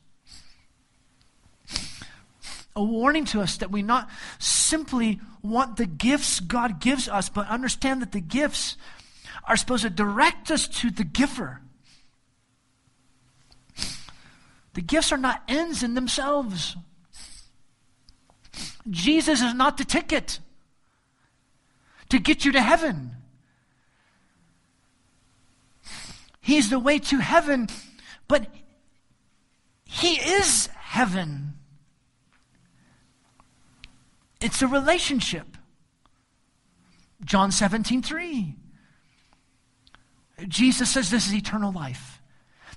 a 2.75 2.83
warning 2.83 3.25
to 3.25 3.41
us 3.41 3.57
that 3.57 3.71
we 3.71 3.81
not 3.81 4.09
simply 4.39 5.19
want 5.41 5.77
the 5.77 5.85
gifts 5.85 6.39
God 6.39 6.79
gives 6.79 7.07
us, 7.07 7.29
but 7.29 7.47
understand 7.47 8.01
that 8.01 8.11
the 8.11 8.21
gifts 8.21 8.77
are 9.47 9.57
supposed 9.57 9.83
to 9.83 9.89
direct 9.89 10.49
us 10.49 10.67
to 10.67 10.89
the 10.89 11.03
giver. 11.03 11.61
The 14.73 14.81
gifts 14.81 15.11
are 15.11 15.17
not 15.17 15.43
ends 15.47 15.83
in 15.83 15.93
themselves. 15.93 16.75
Jesus 18.89 19.41
is 19.41 19.53
not 19.53 19.77
the 19.77 19.85
ticket 19.85 20.39
to 22.09 22.19
get 22.19 22.45
you 22.45 22.51
to 22.51 22.61
heaven. 22.61 23.11
He's 26.41 26.69
the 26.69 26.79
way 26.79 26.99
to 26.99 27.19
heaven, 27.19 27.69
but 28.27 28.47
He 29.85 30.19
is 30.19 30.67
heaven. 30.67 31.53
It's 34.43 34.61
a 34.61 34.67
relationship. 34.67 35.55
John 37.23 37.49
17, 37.49 38.01
3. 38.01 38.57
Jesus 40.49 40.91
says 40.91 41.09
this 41.09 41.27
is 41.27 41.33
eternal 41.33 41.71
life, 41.71 42.21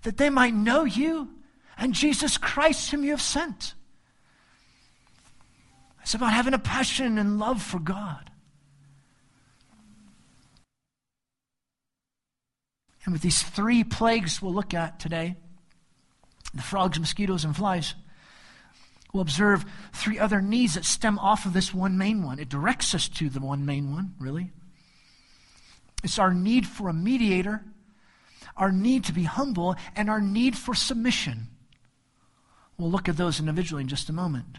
that 0.02 0.16
they 0.16 0.30
might 0.30 0.54
know 0.54 0.84
you 0.84 1.28
and 1.76 1.92
Jesus 1.92 2.38
Christ, 2.38 2.92
whom 2.92 3.02
you 3.02 3.10
have 3.10 3.20
sent. 3.20 3.74
It's 6.02 6.14
about 6.14 6.32
having 6.32 6.54
a 6.54 6.58
passion 6.58 7.18
and 7.18 7.40
love 7.40 7.60
for 7.60 7.80
God. 7.80 8.30
And 13.04 13.12
with 13.12 13.22
these 13.22 13.42
three 13.42 13.82
plagues 13.82 14.40
we'll 14.40 14.54
look 14.54 14.72
at 14.72 15.00
today 15.00 15.34
the 16.54 16.62
frogs, 16.62 17.00
mosquitoes, 17.00 17.44
and 17.44 17.56
flies 17.56 17.96
We'll 19.12 19.22
observe 19.22 19.64
three 19.92 20.18
other 20.18 20.40
needs 20.40 20.74
that 20.74 20.84
stem 20.84 21.18
off 21.18 21.46
of 21.46 21.52
this 21.52 21.72
one 21.72 21.96
main 21.96 22.22
one. 22.22 22.38
It 22.38 22.48
directs 22.48 22.94
us 22.94 23.08
to 23.08 23.28
the 23.28 23.40
one 23.40 23.64
main 23.64 23.92
one, 23.92 24.14
really. 24.18 24.50
It's 26.02 26.18
our 26.18 26.34
need 26.34 26.66
for 26.66 26.88
a 26.88 26.92
mediator, 26.92 27.62
our 28.56 28.70
need 28.70 29.04
to 29.04 29.12
be 29.12 29.24
humble, 29.24 29.76
and 29.94 30.10
our 30.10 30.20
need 30.20 30.56
for 30.56 30.74
submission. 30.74 31.48
We'll 32.78 32.90
look 32.90 33.08
at 33.08 33.16
those 33.16 33.40
individually 33.40 33.82
in 33.82 33.88
just 33.88 34.08
a 34.08 34.12
moment. 34.12 34.58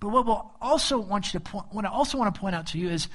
But 0.00 0.08
what 0.08 0.26
we'll 0.26 0.50
also 0.60 0.98
want 0.98 1.32
you 1.32 1.38
to 1.38 1.44
point, 1.44 1.66
what 1.70 1.84
I 1.84 1.88
also 1.88 2.18
want 2.18 2.34
to 2.34 2.40
point 2.40 2.54
out 2.54 2.66
to 2.68 2.78
you 2.78 2.88
is, 2.88 3.08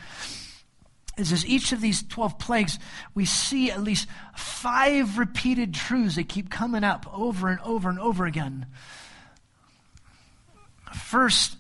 is 1.17 1.33
as 1.33 1.45
each 1.45 1.71
of 1.71 1.81
these 1.81 2.03
12 2.03 2.37
plagues, 2.37 2.77
we 3.15 3.25
see 3.25 3.71
at 3.71 3.81
least 3.81 4.07
five 4.35 5.17
repeated 5.17 5.73
truths 5.73 6.15
that 6.15 6.29
keep 6.29 6.49
coming 6.49 6.83
up 6.83 7.05
over 7.11 7.49
and 7.49 7.59
over 7.61 7.89
and 7.89 7.99
over 7.99 8.25
again 8.25 8.67
First, 10.93 11.57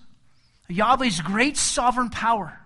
Yahweh's 0.67 1.21
great 1.21 1.57
sovereign 1.57 2.09
power. 2.09 2.59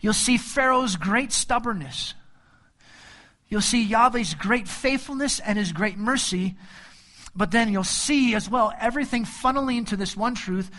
You'll 0.00 0.12
see 0.12 0.38
Pharaoh's 0.38 0.96
great 0.96 1.32
stubbornness. 1.32 2.14
You'll 3.48 3.60
see 3.60 3.82
Yahweh's 3.82 4.34
great 4.34 4.68
faithfulness 4.68 5.40
and 5.40 5.58
his 5.58 5.72
great 5.72 5.98
mercy. 5.98 6.56
But 7.34 7.50
then 7.50 7.72
you'll 7.72 7.84
see 7.84 8.34
as 8.34 8.48
well 8.48 8.72
everything 8.80 9.24
funneling 9.24 9.78
into 9.78 9.96
this 9.96 10.16
one 10.16 10.34
truth 10.34 10.70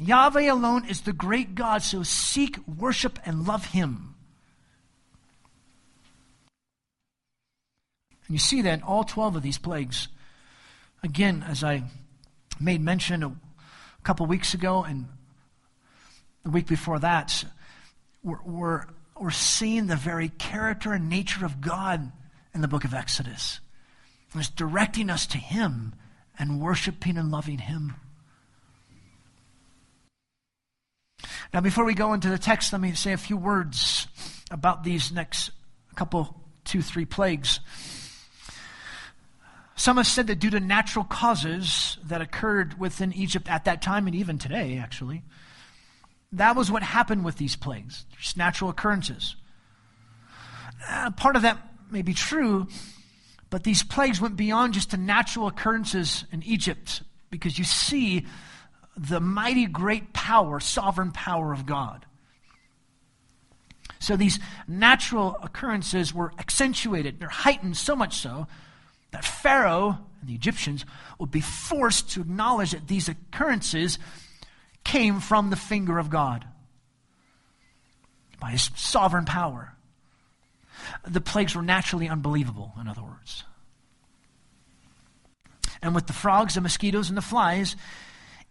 Yahweh 0.00 0.50
alone 0.50 0.86
is 0.86 1.02
the 1.02 1.12
great 1.12 1.54
God, 1.54 1.82
so 1.82 2.02
seek, 2.02 2.56
worship, 2.66 3.18
and 3.26 3.46
love 3.46 3.66
him. 3.66 4.14
And 8.26 8.34
you 8.34 8.38
see 8.38 8.62
that 8.62 8.78
in 8.78 8.82
all 8.82 9.04
12 9.04 9.36
of 9.36 9.42
these 9.42 9.58
plagues. 9.58 10.08
Again, 11.02 11.44
as 11.46 11.62
I 11.62 11.82
made 12.60 12.80
mention 12.80 13.22
a 13.22 13.34
couple 14.02 14.26
weeks 14.26 14.54
ago 14.54 14.84
and 14.84 15.06
the 16.44 16.50
week 16.50 16.66
before 16.66 16.98
that, 16.98 17.44
we're, 18.22 18.42
we're, 18.44 18.84
we're 19.18 19.30
seeing 19.30 19.86
the 19.86 19.96
very 19.96 20.28
character 20.28 20.92
and 20.92 21.08
nature 21.08 21.44
of 21.44 21.60
God 21.60 22.10
in 22.54 22.60
the 22.60 22.68
book 22.68 22.84
of 22.84 22.94
Exodus. 22.94 23.60
It's 24.34 24.48
directing 24.48 25.10
us 25.10 25.26
to 25.28 25.38
Him 25.38 25.94
and 26.38 26.60
worshiping 26.60 27.16
and 27.16 27.30
loving 27.30 27.58
Him. 27.58 27.94
Now, 31.52 31.60
before 31.60 31.84
we 31.84 31.94
go 31.94 32.12
into 32.12 32.28
the 32.28 32.38
text, 32.38 32.72
let 32.72 32.80
me 32.80 32.92
say 32.92 33.12
a 33.12 33.18
few 33.18 33.36
words 33.36 34.06
about 34.50 34.84
these 34.84 35.12
next 35.12 35.50
couple, 35.96 36.36
two, 36.64 36.80
three 36.80 37.04
plagues. 37.04 37.60
Some 39.80 39.96
have 39.96 40.06
said 40.06 40.26
that 40.26 40.38
due 40.40 40.50
to 40.50 40.60
natural 40.60 41.06
causes 41.06 41.96
that 42.04 42.20
occurred 42.20 42.78
within 42.78 43.14
Egypt 43.14 43.48
at 43.48 43.64
that 43.64 43.80
time 43.80 44.06
and 44.06 44.14
even 44.14 44.36
today, 44.36 44.76
actually, 44.76 45.22
that 46.32 46.54
was 46.54 46.70
what 46.70 46.82
happened 46.82 47.24
with 47.24 47.36
these 47.36 47.56
plagues, 47.56 48.04
just 48.18 48.36
natural 48.36 48.68
occurrences. 48.68 49.36
Uh, 50.86 51.12
part 51.12 51.34
of 51.34 51.40
that 51.42 51.56
may 51.90 52.02
be 52.02 52.12
true, 52.12 52.68
but 53.48 53.64
these 53.64 53.82
plagues 53.82 54.20
went 54.20 54.36
beyond 54.36 54.74
just 54.74 54.90
the 54.90 54.98
natural 54.98 55.46
occurrences 55.46 56.26
in 56.30 56.42
Egypt 56.42 57.02
because 57.30 57.58
you 57.58 57.64
see 57.64 58.26
the 58.98 59.18
mighty 59.18 59.64
great 59.64 60.12
power, 60.12 60.60
sovereign 60.60 61.10
power 61.10 61.54
of 61.54 61.64
God. 61.64 62.04
So 63.98 64.14
these 64.14 64.40
natural 64.68 65.38
occurrences 65.42 66.12
were 66.12 66.34
accentuated, 66.38 67.18
they're 67.18 67.30
heightened 67.30 67.78
so 67.78 67.96
much 67.96 68.18
so 68.18 68.46
that 69.10 69.24
Pharaoh 69.24 69.98
and 70.20 70.28
the 70.28 70.34
Egyptians 70.34 70.84
would 71.18 71.30
be 71.30 71.40
forced 71.40 72.10
to 72.10 72.20
acknowledge 72.20 72.72
that 72.72 72.88
these 72.88 73.08
occurrences 73.08 73.98
came 74.84 75.20
from 75.20 75.50
the 75.50 75.56
finger 75.56 75.98
of 75.98 76.10
God 76.10 76.44
by 78.38 78.50
his 78.50 78.70
sovereign 78.74 79.24
power. 79.24 79.74
The 81.06 81.20
plagues 81.20 81.54
were 81.54 81.62
naturally 81.62 82.08
unbelievable, 82.08 82.72
in 82.80 82.88
other 82.88 83.02
words. 83.02 83.44
And 85.82 85.94
with 85.94 86.06
the 86.06 86.12
frogs, 86.12 86.54
the 86.54 86.60
mosquitoes, 86.60 87.08
and 87.08 87.16
the 87.16 87.22
flies, 87.22 87.76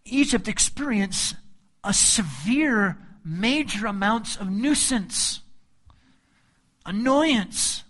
Egypt 0.06 0.48
experienced 0.48 1.36
a 1.84 1.94
severe, 1.94 2.98
major 3.24 3.88
amounts 3.88 4.36
of 4.36 4.50
nuisance, 4.50 5.42
annoyance, 6.86 7.84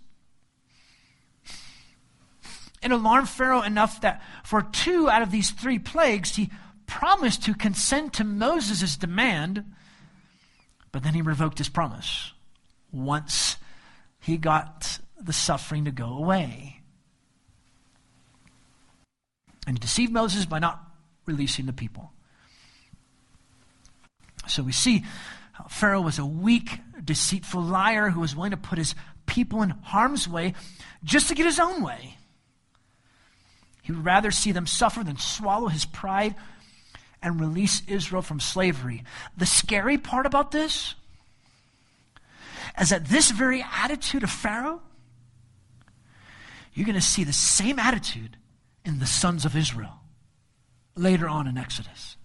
it 2.82 2.90
alarmed 2.90 3.28
Pharaoh 3.28 3.62
enough 3.62 4.00
that 4.00 4.22
for 4.44 4.62
two 4.62 5.10
out 5.10 5.22
of 5.22 5.30
these 5.30 5.50
three 5.50 5.78
plagues, 5.78 6.36
he 6.36 6.50
promised 6.86 7.44
to 7.44 7.54
consent 7.54 8.14
to 8.14 8.24
Moses' 8.24 8.96
demand, 8.96 9.64
but 10.92 11.02
then 11.02 11.14
he 11.14 11.22
revoked 11.22 11.58
his 11.58 11.68
promise 11.68 12.32
once 12.90 13.56
he 14.18 14.36
got 14.36 14.98
the 15.20 15.32
suffering 15.32 15.84
to 15.84 15.90
go 15.90 16.06
away. 16.06 16.80
And 19.66 19.76
he 19.76 19.80
deceived 19.80 20.12
Moses 20.12 20.46
by 20.46 20.58
not 20.58 20.82
releasing 21.26 21.66
the 21.66 21.72
people. 21.72 22.12
So 24.48 24.62
we 24.62 24.72
see 24.72 25.04
Pharaoh 25.68 26.00
was 26.00 26.18
a 26.18 26.24
weak, 26.26 26.80
deceitful 27.04 27.62
liar 27.62 28.10
who 28.10 28.20
was 28.20 28.34
willing 28.34 28.50
to 28.50 28.56
put 28.56 28.78
his 28.78 28.94
people 29.26 29.62
in 29.62 29.70
harm's 29.70 30.26
way 30.26 30.54
just 31.04 31.28
to 31.28 31.34
get 31.34 31.46
his 31.46 31.60
own 31.60 31.82
way. 31.82 32.16
He 33.90 33.96
would 33.96 34.04
rather 34.04 34.30
see 34.30 34.52
them 34.52 34.68
suffer 34.68 35.02
than 35.02 35.16
swallow 35.18 35.66
his 35.66 35.84
pride 35.84 36.36
and 37.20 37.40
release 37.40 37.82
Israel 37.88 38.22
from 38.22 38.38
slavery. 38.38 39.02
The 39.36 39.46
scary 39.46 39.98
part 39.98 40.26
about 40.26 40.52
this 40.52 40.94
is 42.80 42.90
that 42.90 43.06
this 43.06 43.32
very 43.32 43.66
attitude 43.82 44.22
of 44.22 44.30
Pharaoh, 44.30 44.80
you're 46.72 46.86
going 46.86 46.94
to 46.94 47.00
see 47.00 47.24
the 47.24 47.32
same 47.32 47.80
attitude 47.80 48.36
in 48.84 49.00
the 49.00 49.06
sons 49.06 49.44
of 49.44 49.56
Israel. 49.56 49.98
later 50.94 51.28
on 51.28 51.46
in 51.46 51.58
Exodus. 51.58 52.16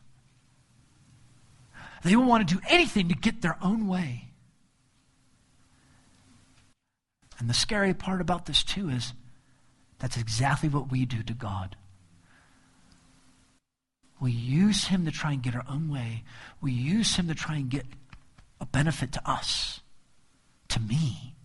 They 2.03 2.15
will 2.15 2.25
want 2.25 2.47
to 2.47 2.55
do 2.55 2.61
anything 2.69 3.09
to 3.09 3.15
get 3.15 3.41
their 3.41 3.57
own 3.61 3.87
way. 3.87 4.29
And 7.39 7.49
the 7.49 7.53
scary 7.53 7.93
part 7.93 8.21
about 8.21 8.45
this, 8.45 8.63
too, 8.63 8.89
is 8.89 9.13
that's 9.99 10.17
exactly 10.17 10.69
what 10.69 10.91
we 10.91 11.05
do 11.05 11.23
to 11.23 11.33
God. 11.33 11.75
We 14.19 14.31
use 14.31 14.85
Him 14.85 15.05
to 15.05 15.11
try 15.11 15.33
and 15.33 15.43
get 15.43 15.55
our 15.55 15.65
own 15.69 15.89
way. 15.89 16.23
We 16.61 16.71
use 16.71 17.15
Him 17.15 17.27
to 17.27 17.35
try 17.35 17.55
and 17.55 17.69
get 17.69 17.85
a 18.59 18.65
benefit 18.65 19.11
to 19.13 19.29
us, 19.29 19.81
to 20.69 20.79
me, 20.79 21.35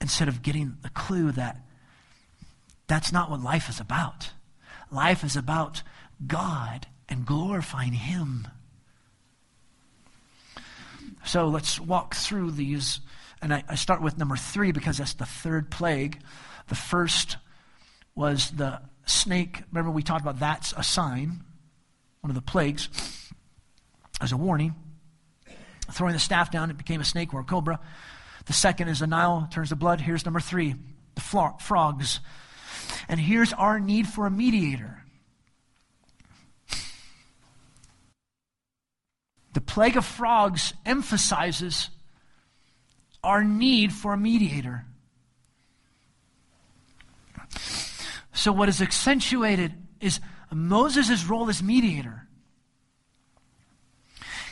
instead 0.00 0.28
of 0.28 0.42
getting 0.42 0.76
the 0.82 0.88
clue 0.90 1.32
that 1.32 1.58
that's 2.86 3.12
not 3.12 3.30
what 3.30 3.42
life 3.42 3.68
is 3.68 3.80
about. 3.80 4.30
Life 4.90 5.24
is 5.24 5.36
about 5.36 5.82
God 6.26 6.86
and 7.08 7.24
glorifying 7.24 7.92
Him. 7.92 8.48
So 11.24 11.48
let's 11.48 11.78
walk 11.78 12.14
through 12.14 12.52
these. 12.52 13.00
And 13.40 13.54
I, 13.54 13.64
I, 13.68 13.74
start 13.76 14.02
with 14.02 14.18
number 14.18 14.36
three 14.36 14.72
because 14.72 14.98
that's 14.98 15.14
the 15.14 15.26
third 15.26 15.70
plague. 15.70 16.18
The 16.68 16.74
first 16.74 17.36
was 18.14 18.50
the 18.50 18.80
snake. 19.06 19.62
Remember, 19.70 19.90
we 19.90 20.02
talked 20.02 20.22
about 20.22 20.38
that's 20.38 20.72
a 20.76 20.82
sign, 20.82 21.44
one 22.20 22.30
of 22.30 22.34
the 22.34 22.42
plagues, 22.42 22.88
as 24.20 24.32
a 24.32 24.36
warning. 24.36 24.74
Throwing 25.90 26.14
the 26.14 26.20
staff 26.20 26.50
down, 26.50 26.70
it 26.70 26.78
became 26.78 27.00
a 27.00 27.04
snake 27.04 27.34
or 27.34 27.40
a 27.40 27.44
cobra. 27.44 27.80
The 28.46 28.52
second 28.52 28.88
is 28.88 29.00
the 29.00 29.06
Nile 29.06 29.48
turns 29.50 29.68
to 29.70 29.76
blood. 29.76 30.00
Here's 30.00 30.24
number 30.24 30.40
three 30.40 30.74
the 31.14 31.20
frogs. 31.58 32.20
And 33.08 33.20
here's 33.20 33.52
our 33.52 33.78
need 33.80 34.06
for 34.06 34.26
a 34.26 34.30
mediator. 34.30 35.02
The 39.52 39.60
plague 39.60 39.96
of 39.96 40.06
frogs 40.06 40.72
emphasizes 40.86 41.90
our 43.22 43.44
need 43.44 43.92
for 43.92 44.14
a 44.14 44.16
mediator. 44.16 44.86
So, 48.32 48.50
what 48.52 48.68
is 48.68 48.80
accentuated 48.80 49.74
is 50.00 50.20
Moses' 50.50 51.26
role 51.26 51.48
as 51.48 51.62
mediator. 51.62 52.26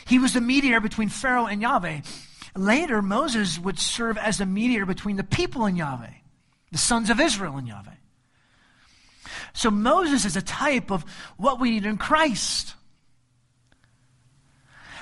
He 0.05 0.19
was 0.19 0.33
the 0.33 0.41
mediator 0.41 0.79
between 0.79 1.09
Pharaoh 1.09 1.45
and 1.45 1.61
Yahweh. 1.61 2.01
Later, 2.55 3.01
Moses 3.01 3.57
would 3.57 3.79
serve 3.79 4.17
as 4.17 4.37
the 4.37 4.45
mediator 4.45 4.85
between 4.85 5.15
the 5.15 5.23
people 5.23 5.65
and 5.65 5.77
Yahweh, 5.77 6.13
the 6.71 6.77
sons 6.77 7.09
of 7.09 7.19
Israel 7.19 7.57
and 7.57 7.67
Yahweh. 7.67 7.91
So, 9.53 9.71
Moses 9.71 10.25
is 10.25 10.35
a 10.35 10.41
type 10.41 10.91
of 10.91 11.03
what 11.37 11.59
we 11.59 11.71
need 11.71 11.85
in 11.85 11.97
Christ. 11.97 12.75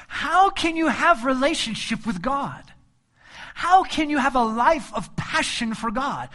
How 0.07 0.49
can 0.49 0.75
you 0.75 0.87
have 0.87 1.25
relationship 1.25 2.05
with 2.05 2.21
God? 2.21 2.63
How 3.53 3.83
can 3.83 4.09
you 4.09 4.17
have 4.17 4.35
a 4.35 4.43
life 4.43 4.91
of 4.93 5.15
passion 5.15 5.73
for 5.73 5.91
God? 5.91 6.29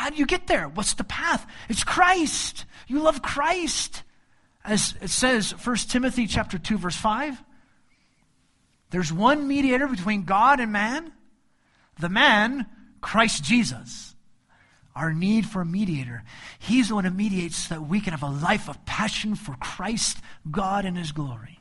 How, 0.00 0.08
do 0.08 0.16
you 0.16 0.24
get 0.24 0.46
there? 0.46 0.66
What's 0.66 0.94
the 0.94 1.04
path? 1.04 1.46
It's 1.68 1.84
Christ. 1.84 2.64
You 2.88 3.00
love 3.00 3.20
Christ. 3.20 4.02
As 4.64 4.94
it 5.02 5.10
says, 5.10 5.50
1 5.50 5.76
Timothy 5.76 6.26
chapter 6.26 6.58
2, 6.58 6.78
verse 6.78 6.96
5. 6.96 7.42
There's 8.88 9.12
one 9.12 9.46
mediator 9.46 9.86
between 9.86 10.24
God 10.24 10.58
and 10.58 10.72
man, 10.72 11.12
the 11.98 12.08
man, 12.08 12.64
Christ 13.02 13.44
Jesus. 13.44 14.14
Our 14.96 15.12
need 15.12 15.44
for 15.44 15.60
a 15.60 15.66
mediator. 15.66 16.24
He's 16.58 16.88
the 16.88 16.94
one 16.94 17.04
who 17.04 17.10
mediates 17.10 17.56
so 17.56 17.74
that 17.74 17.82
we 17.82 18.00
can 18.00 18.12
have 18.12 18.22
a 18.22 18.30
life 18.30 18.70
of 18.70 18.86
passion 18.86 19.34
for 19.34 19.54
Christ, 19.56 20.16
God, 20.50 20.86
and 20.86 20.96
His 20.96 21.12
glory. 21.12 21.60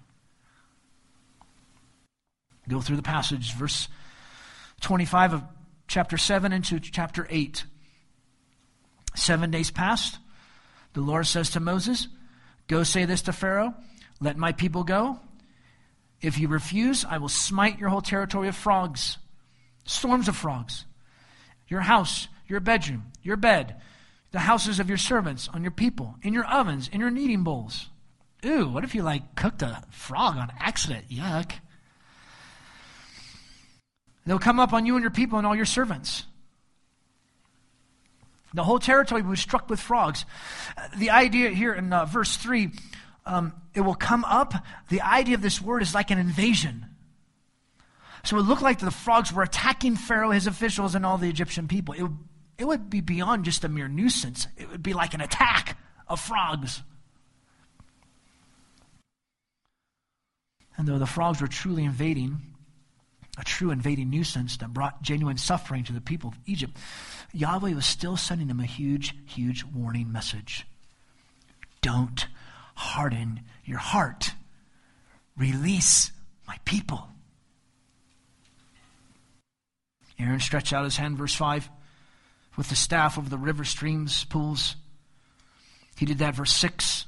Go 2.70 2.80
through 2.80 2.96
the 2.96 3.02
passage, 3.02 3.54
verse 3.54 3.90
25 4.80 5.34
of 5.34 5.44
chapter 5.90 6.16
7 6.18 6.54
into 6.54 6.80
chapter 6.80 7.28
8. 7.30 7.66
Seven 9.16 9.52
days 9.52 9.72
passed. 9.72 10.18
The 10.94 11.02
Lord 11.02 11.28
says 11.28 11.52
to 11.52 11.60
Moses, 11.60 12.08
Go 12.68 12.84
say 12.84 13.06
this 13.06 13.24
to 13.24 13.34
Pharaoh, 13.34 13.74
let 14.20 14.38
my 14.38 14.52
people 14.52 14.84
go. 14.84 15.20
If 16.22 16.38
you 16.38 16.48
refuse, 16.48 17.06
I 17.06 17.18
will 17.18 17.30
smite 17.30 17.80
your 17.80 17.90
whole 17.90 18.02
territory 18.02 18.48
of 18.48 18.56
frogs, 18.56 19.18
storms 19.86 20.28
of 20.28 20.36
frogs. 20.36 20.86
Your 21.68 21.82
house, 21.82 22.28
your 22.48 22.60
bedroom, 22.60 23.12
your 23.24 23.38
bed, 23.38 23.76
the 24.32 24.40
houses 24.40 24.80
of 24.80 24.90
your 24.90 24.98
servants, 24.98 25.48
on 25.48 25.64
your 25.64 25.72
people, 25.72 26.16
in 26.22 26.34
your 26.34 26.46
ovens, 26.46 26.90
in 26.92 27.00
your 27.00 27.12
kneading 27.12 27.44
bowls. 27.44 27.90
Ooh, 28.46 28.68
what 28.68 28.84
if 28.84 28.96
you 28.96 29.04
like 29.04 29.36
cooked 29.36 29.62
a 29.62 29.84
frog 29.90 30.38
on 30.38 30.52
accident? 30.60 31.10
Yuck. 31.10 31.52
They'll 34.26 34.40
come 34.40 34.60
up 34.60 34.74
on 34.74 34.86
you 34.86 34.96
and 34.96 35.02
your 35.02 35.12
people 35.12 35.38
and 35.38 35.48
all 35.48 35.56
your 35.56 35.66
servants. 35.66 36.26
The 38.54 38.64
whole 38.64 38.80
territory 38.80 39.22
was 39.22 39.40
struck 39.40 39.70
with 39.70 39.80
frogs. 39.80 40.26
The 40.98 41.12
idea 41.12 41.50
here 41.50 41.74
in 41.74 41.94
uh, 41.94 42.06
verse 42.06 42.36
3, 42.38 42.72
um, 43.26 43.54
it 43.76 43.82
will 43.82 43.96
come 43.96 44.26
up. 44.26 44.54
The 44.90 45.02
idea 45.02 45.36
of 45.36 45.42
this 45.42 45.62
word 45.62 45.82
is 45.82 45.94
like 45.94 46.10
an 46.10 46.18
invasion. 46.18 46.86
So 48.24 48.38
it 48.38 48.42
looked 48.42 48.62
like 48.62 48.80
the 48.80 48.92
frogs 48.92 49.32
were 49.32 49.44
attacking 49.44 49.96
Pharaoh, 49.96 50.32
his 50.32 50.48
officials, 50.48 50.96
and 50.96 51.06
all 51.06 51.18
the 51.18 51.30
Egyptian 51.30 51.68
people. 51.68 51.94
It, 51.94 52.12
it 52.58 52.66
would 52.66 52.90
be 52.90 53.02
beyond 53.02 53.46
just 53.46 53.64
a 53.64 53.70
mere 53.70 53.88
nuisance, 53.88 54.48
it 54.58 54.70
would 54.70 54.84
be 54.84 54.94
like 54.94 55.14
an 55.14 55.22
attack 55.22 55.78
of 56.08 56.20
frogs. 56.20 56.82
And 60.78 60.88
though 60.88 60.98
the 60.98 61.06
frogs 61.06 61.42
were 61.42 61.48
truly 61.48 61.84
invading, 61.84 62.42
a 63.38 63.44
true 63.44 63.72
invading 63.72 64.10
nuisance 64.10 64.58
that 64.58 64.74
brought 64.74 65.02
genuine 65.02 65.38
suffering 65.38 65.84
to 65.86 65.94
the 65.94 66.02
people 66.02 66.30
of 66.30 66.38
Egypt, 66.46 66.78
Yahweh 67.34 67.74
was 67.74 67.86
still 67.86 68.18
sending 68.18 68.48
them 68.48 68.60
a 68.60 68.66
huge, 68.66 69.16
huge 69.26 69.64
warning 69.64 70.12
message. 70.12 70.66
Don't 71.82 72.28
harden 72.76 73.42
your 73.66 73.78
heart. 73.78 74.32
Release 75.38 76.12
my 76.48 76.58
people. 76.66 77.08
Aaron 80.20 80.40
stretched 80.40 80.74
out 80.74 80.84
his 80.84 80.98
hand, 80.98 81.18
verse 81.18 81.34
5, 81.34 81.70
with 82.58 82.68
the 82.70 82.76
staff 82.76 83.18
over 83.18 83.30
the 83.30 83.38
river, 83.38 83.64
streams, 83.64 84.26
pools. 84.26 84.76
He 85.98 86.06
did 86.06 86.18
that, 86.18 86.36
verse 86.36 86.54
6. 86.54 87.06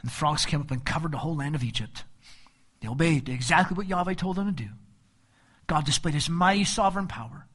And 0.00 0.10
the 0.10 0.14
frogs 0.14 0.46
came 0.46 0.60
up 0.60 0.70
and 0.70 0.84
covered 0.84 1.12
the 1.12 1.18
whole 1.18 1.36
land 1.36 1.54
of 1.54 1.64
Egypt. 1.64 2.04
They 2.80 2.88
obeyed 2.88 3.28
exactly 3.28 3.76
what 3.76 3.88
Yahweh 3.88 4.14
told 4.14 4.36
them 4.36 4.46
to 4.46 4.64
do. 4.64 4.70
God 5.66 5.84
displayed 5.84 6.14
his 6.14 6.30
mighty 6.30 6.64
sovereign 6.64 7.08
power. 7.08 7.46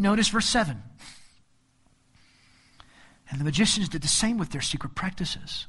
Notice 0.00 0.28
verse 0.28 0.46
7. 0.46 0.82
And 3.30 3.38
the 3.38 3.44
magicians 3.44 3.90
did 3.90 4.00
the 4.02 4.08
same 4.08 4.38
with 4.38 4.48
their 4.50 4.62
secret 4.62 4.94
practices. 4.94 5.66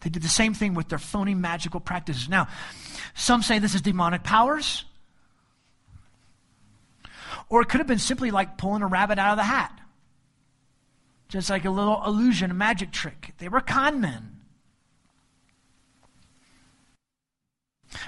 They 0.00 0.08
did 0.08 0.22
the 0.22 0.28
same 0.28 0.54
thing 0.54 0.72
with 0.72 0.88
their 0.88 0.98
phony 0.98 1.34
magical 1.34 1.78
practices. 1.78 2.26
Now, 2.28 2.48
some 3.14 3.42
say 3.42 3.58
this 3.58 3.74
is 3.74 3.82
demonic 3.82 4.24
powers. 4.24 4.86
Or 7.50 7.60
it 7.60 7.68
could 7.68 7.80
have 7.80 7.86
been 7.86 7.98
simply 7.98 8.30
like 8.30 8.56
pulling 8.56 8.82
a 8.82 8.86
rabbit 8.86 9.18
out 9.18 9.32
of 9.32 9.36
the 9.36 9.44
hat. 9.44 9.78
Just 11.28 11.50
like 11.50 11.66
a 11.66 11.70
little 11.70 12.02
illusion, 12.04 12.50
a 12.50 12.54
magic 12.54 12.92
trick. 12.92 13.34
They 13.38 13.48
were 13.50 13.60
con 13.60 14.00
men. 14.00 14.40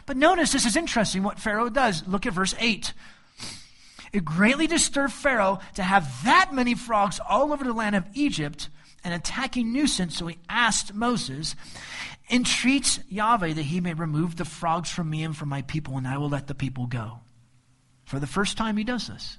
But 0.07 0.17
notice 0.17 0.53
this 0.53 0.65
is 0.65 0.77
interesting 0.77 1.23
what 1.23 1.39
Pharaoh 1.39 1.69
does. 1.69 2.07
Look 2.07 2.25
at 2.25 2.33
verse 2.33 2.55
8. 2.59 2.95
It 4.17 4.25
greatly 4.25 4.67
disturbed 4.67 5.13
Pharaoh 5.13 5.59
to 5.75 5.83
have 5.83 6.25
that 6.25 6.49
many 6.51 6.75
frogs 6.75 7.21
all 7.29 7.53
over 7.53 7.63
the 7.63 7.75
land 7.75 7.95
of 7.95 8.07
Egypt, 8.15 8.71
an 9.05 9.13
attacking 9.13 9.75
nuisance. 9.75 10.17
So 10.17 10.27
he 10.27 10.39
asked 10.49 10.95
Moses, 10.95 11.55
entreats 12.31 12.99
Yahweh 13.11 13.53
that 13.53 13.63
he 13.67 13.83
may 13.83 13.93
remove 13.93 14.37
the 14.37 14.47
frogs 14.47 14.89
from 14.89 15.11
me 15.11 15.23
and 15.23 15.37
from 15.37 15.51
my 15.51 15.61
people, 15.61 15.99
and 15.99 16.09
I 16.09 16.17
will 16.17 16.31
let 16.31 16.47
the 16.47 16.55
people 16.55 16.87
go. 16.87 17.21
For 18.07 18.19
the 18.19 18.27
first 18.27 18.57
time, 18.57 18.79
he 18.79 18.85
does 18.85 19.09
this. 19.09 19.37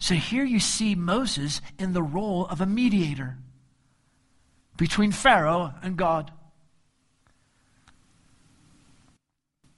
So 0.00 0.16
here 0.16 0.44
you 0.44 0.58
see 0.58 0.96
Moses 0.96 1.60
in 1.78 1.92
the 1.92 2.02
role 2.02 2.44
of 2.46 2.60
a 2.60 2.66
mediator 2.66 3.38
between 4.76 5.12
Pharaoh 5.12 5.72
and 5.80 5.96
God. 5.96 6.32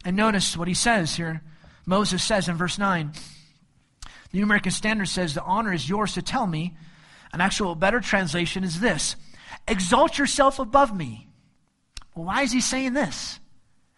And 0.03 0.17
notice 0.17 0.57
what 0.57 0.67
he 0.67 0.73
says 0.73 1.17
here. 1.17 1.43
Moses 1.89 2.23
says 2.23 2.51
in 2.51 2.57
verse 2.57 2.79
9, 2.79 3.13
the 4.03 4.37
New 4.37 4.45
American 4.45 4.73
Standard 4.73 5.09
says, 5.09 5.33
The 5.33 5.43
honor 5.43 5.73
is 5.73 5.89
yours 5.89 6.13
to 6.15 6.23
tell 6.23 6.47
me. 6.47 6.77
An 7.33 7.41
actual 7.41 7.75
better 7.75 8.01
translation 8.01 8.63
is 8.63 8.79
this 8.79 9.17
Exalt 9.67 10.19
yourself 10.19 10.59
above 10.59 10.95
me. 10.95 11.29
Well, 12.15 12.27
why 12.27 12.43
is 12.43 12.53
he 12.53 12.61
saying 12.61 12.93
this? 12.93 13.41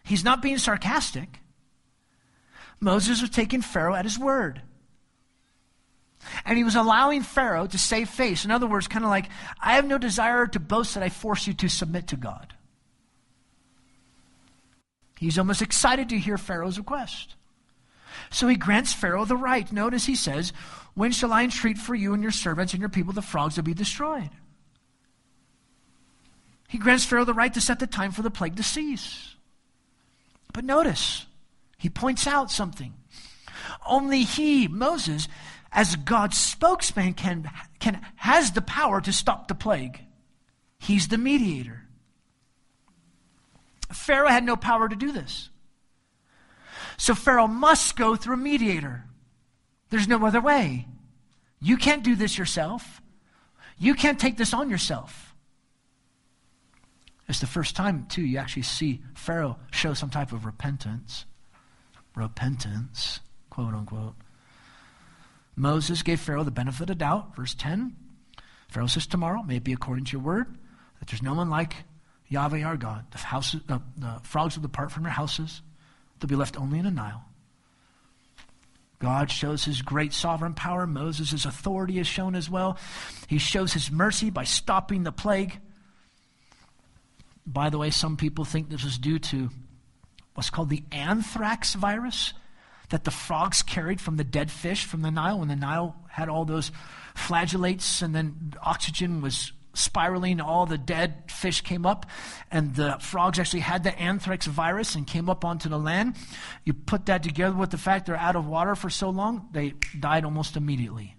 He's 0.05 0.23
not 0.23 0.41
being 0.41 0.59
sarcastic. 0.59 1.41
Moses 2.79 3.21
was 3.21 3.31
taking 3.31 3.61
Pharaoh 3.61 3.97
at 3.97 4.05
his 4.05 4.21
word. 4.21 4.63
And 6.45 6.57
he 6.57 6.65
was 6.65 6.77
allowing 6.77 7.23
Pharaoh 7.23 7.67
to 7.67 7.79
save 7.79 8.09
face. 8.09 8.45
In 8.45 8.53
other 8.53 8.69
words, 8.69 8.87
kind 8.87 9.05
of 9.05 9.11
like, 9.11 9.29
I 9.61 9.75
have 9.75 9.85
no 9.85 9.99
desire 9.99 10.47
to 10.47 10.61
boast 10.61 10.95
that 10.95 11.03
I 11.03 11.09
force 11.09 11.49
you 11.49 11.55
to 11.55 11.69
submit 11.69 12.07
to 12.09 12.17
God. 12.17 12.55
He's 15.19 15.39
almost 15.39 15.61
excited 15.61 16.11
to 16.11 16.19
hear 16.19 16.39
Pharaoh's 16.39 16.79
request. 16.79 17.35
So 18.31 18.49
he 18.49 18.57
grants 18.57 18.93
Pharaoh 18.93 19.25
the 19.25 19.37
right. 19.37 19.71
Notice 19.73 20.07
he 20.07 20.15
says, 20.15 20.53
When 20.95 21.13
shall 21.13 21.33
I 21.33 21.45
entreat 21.45 21.79
for 21.79 21.95
you 21.95 22.15
and 22.15 22.23
your 22.23 22.33
servants 22.33 22.73
and 22.73 22.81
your 22.81 22.89
people 22.89 23.13
the 23.13 23.23
frogs 23.23 23.57
to 23.57 23.63
be 23.63 23.75
destroyed? 23.75 24.31
He 26.69 26.79
grants 26.79 27.05
Pharaoh 27.05 27.25
the 27.25 27.35
right 27.35 27.53
to 27.55 27.61
set 27.61 27.81
the 27.81 27.87
time 27.87 28.13
for 28.13 28.23
the 28.23 28.31
plague 28.31 28.57
to 28.57 28.63
cease. 28.63 29.35
But 30.53 30.65
notice, 30.65 31.27
he 31.79 31.89
points 31.89 32.27
out 32.27 32.51
something. 32.51 32.95
Only 33.87 34.23
he, 34.23 34.69
Moses, 34.69 35.29
as 35.73 35.97
God's 35.97 36.39
spokesman, 36.39 37.15
can, 37.15 37.51
can, 37.79 38.01
has 38.17 38.53
the 38.53 38.63
power 38.63 39.01
to 39.01 39.13
stop 39.13 39.49
the 39.49 39.55
plague. 39.55 40.01
He's 40.79 41.09
the 41.09 41.19
mediator. 41.19 41.83
Pharaoh 43.93 44.29
had 44.29 44.45
no 44.45 44.57
power 44.57 44.89
to 44.89 44.97
do 44.97 45.13
this. 45.13 45.51
So 47.01 47.15
Pharaoh 47.15 47.47
must 47.47 47.97
go 47.97 48.15
through 48.15 48.35
a 48.35 48.37
mediator. 48.37 49.07
There's 49.89 50.07
no 50.07 50.23
other 50.27 50.43
way. 50.43 50.87
You 51.59 51.79
can't 51.79 52.05
do 52.05 52.15
this 52.15 52.37
yourself. 52.37 53.01
You 53.79 53.95
can't 53.95 54.21
take 54.21 54.37
this 54.37 54.53
on 54.53 54.69
yourself. 54.69 55.35
It's 57.27 57.41
the 57.41 57.47
first 57.47 57.75
time, 57.75 58.05
too, 58.11 58.21
you 58.21 58.37
actually 58.37 58.65
see 58.65 59.01
Pharaoh 59.15 59.57
show 59.73 59.95
some 59.95 60.11
type 60.11 60.33
of 60.33 60.45
repentance. 60.45 61.25
Repentance, 62.15 63.21
quote 63.49 63.73
unquote. 63.73 64.17
Moses 65.57 66.03
gave 66.03 66.21
Pharaoh 66.21 66.45
the 66.45 66.51
benefit 66.51 66.91
of 66.91 66.99
doubt. 66.99 67.35
Verse 67.35 67.55
10 67.55 67.97
Pharaoh 68.69 68.87
says, 68.87 69.07
Tomorrow, 69.07 69.43
may 69.43 69.57
it 69.57 69.65
be 69.65 69.73
according 69.73 70.05
to 70.05 70.13
your 70.13 70.23
word, 70.23 70.55
that 70.99 71.09
there's 71.09 71.23
no 71.23 71.33
one 71.33 71.49
like 71.49 71.77
Yahweh 72.29 72.63
our 72.63 72.77
God. 72.77 73.07
The, 73.11 73.81
the 73.97 74.21
frogs 74.23 74.57
will 74.57 74.63
depart 74.63 74.93
from 74.93 75.05
your 75.05 75.13
houses, 75.13 75.63
they'll 76.21 76.29
be 76.29 76.37
left 76.37 76.59
only 76.59 76.79
in 76.79 76.87
a 76.87 76.91
Nile. 76.91 77.25
God 78.99 79.31
shows 79.31 79.65
his 79.65 79.81
great 79.81 80.13
sovereign 80.13 80.53
power. 80.53 80.87
Moses' 80.87 81.47
authority 81.47 81.99
is 81.99 82.07
shown 82.07 82.35
as 82.35 82.51
well. 82.51 82.79
He 83.29 83.39
shows 83.39 83.73
his 83.73 83.91
mercy 83.91 84.29
by 84.29 84.45
stopping 84.45 85.05
the 85.05 85.13
plague. 85.13 85.59
By 87.47 87.71
the 87.71 87.79
way, 87.79 87.91
some 87.91 88.19
people 88.19 88.45
think 88.45 88.69
this 88.69 88.85
was 88.85 88.99
due 88.99 89.19
to 89.19 89.49
what's 90.35 90.51
called 90.51 90.69
the 90.69 90.85
anthrax 90.93 91.75
virus 91.75 92.35
that 92.91 93.05
the 93.05 93.11
frogs 93.11 93.63
carried 93.63 94.01
from 94.01 94.17
the 94.17 94.25
dead 94.25 94.51
fish 94.51 94.85
from 94.85 95.03
the 95.03 95.11
Nile 95.11 95.39
when 95.39 95.49
the 95.49 95.57
Nile 95.57 95.97
had 96.11 96.29
all 96.29 96.45
those 96.45 96.71
flagellates 97.17 98.03
and 98.03 98.15
then 98.15 98.55
oxygen 98.63 99.23
was 99.23 99.53
spiraling, 99.75 100.41
all 100.41 100.67
the 100.67 100.79
dead 100.79 101.25
fish 101.29 101.61
came 101.61 101.87
up, 101.87 102.07
and 102.51 102.75
the 102.75 102.97
frogs 103.01 103.39
actually 103.39 103.61
had 103.61 103.85
the 103.85 103.99
anthrax 103.99 104.47
virus 104.47 104.95
and 104.95 105.07
came 105.07 105.29
up 105.29 105.45
onto 105.45 105.69
the 105.69 105.79
land. 105.79 106.17
You 106.65 106.73
put 106.73 107.07
that 107.07 107.23
together 107.23 107.57
with 107.57 107.71
the 107.71 107.79
fact 107.79 108.07
they're 108.07 108.17
out 108.17 108.37
of 108.37 108.47
water 108.47 108.75
for 108.75 108.91
so 108.91 109.11
long, 109.11 109.49
they 109.53 109.75
died 109.99 110.25
almost 110.25 110.57
immediately. 110.57 111.17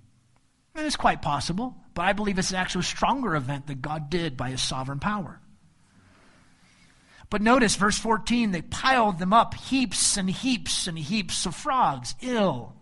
And 0.76 0.86
it's 0.86 0.96
quite 0.96 1.22
possible, 1.22 1.76
but 1.94 2.04
I 2.04 2.14
believe 2.14 2.40
it's 2.40 2.52
an 2.52 2.58
actual 2.58 2.82
stronger 2.82 3.36
event 3.36 3.68
that 3.68 3.82
God 3.82 4.10
did 4.10 4.38
by 4.38 4.52
his 4.52 4.62
sovereign 4.62 5.00
power. 5.00 5.40
But 7.30 7.42
notice 7.42 7.76
verse 7.78 7.98
14, 7.98 8.52
they 8.52 8.62
piled 8.62 9.18
them 9.18 9.32
up, 9.32 9.54
heaps 9.54 10.18
and 10.18 10.30
heaps 10.30 10.88
and 10.88 11.00
heaps 11.00 11.46
of 11.46 11.56
frogs, 11.56 12.14
ill. 12.22 12.76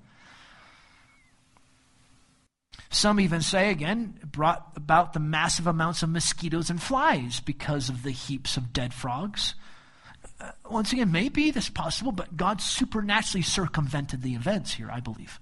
Some 2.89 3.19
even 3.19 3.41
say, 3.41 3.69
again, 3.69 4.17
it 4.21 4.31
brought 4.31 4.71
about 4.75 5.13
the 5.13 5.19
massive 5.19 5.67
amounts 5.67 6.01
of 6.01 6.09
mosquitoes 6.09 6.69
and 6.71 6.81
flies 6.81 7.39
because 7.39 7.89
of 7.89 8.01
the 8.01 8.11
heaps 8.11 8.57
of 8.57 8.73
dead 8.73 8.93
frogs. 8.93 9.53
Uh, 10.41 10.51
once 10.69 10.91
again, 10.91 11.11
maybe 11.11 11.51
this 11.51 11.69
possible, 11.69 12.11
but 12.11 12.35
God 12.35 12.61
supernaturally 12.61 13.43
circumvented 13.43 14.23
the 14.23 14.33
events 14.33 14.73
here, 14.73 14.89
I 14.91 15.01
believe. 15.01 15.39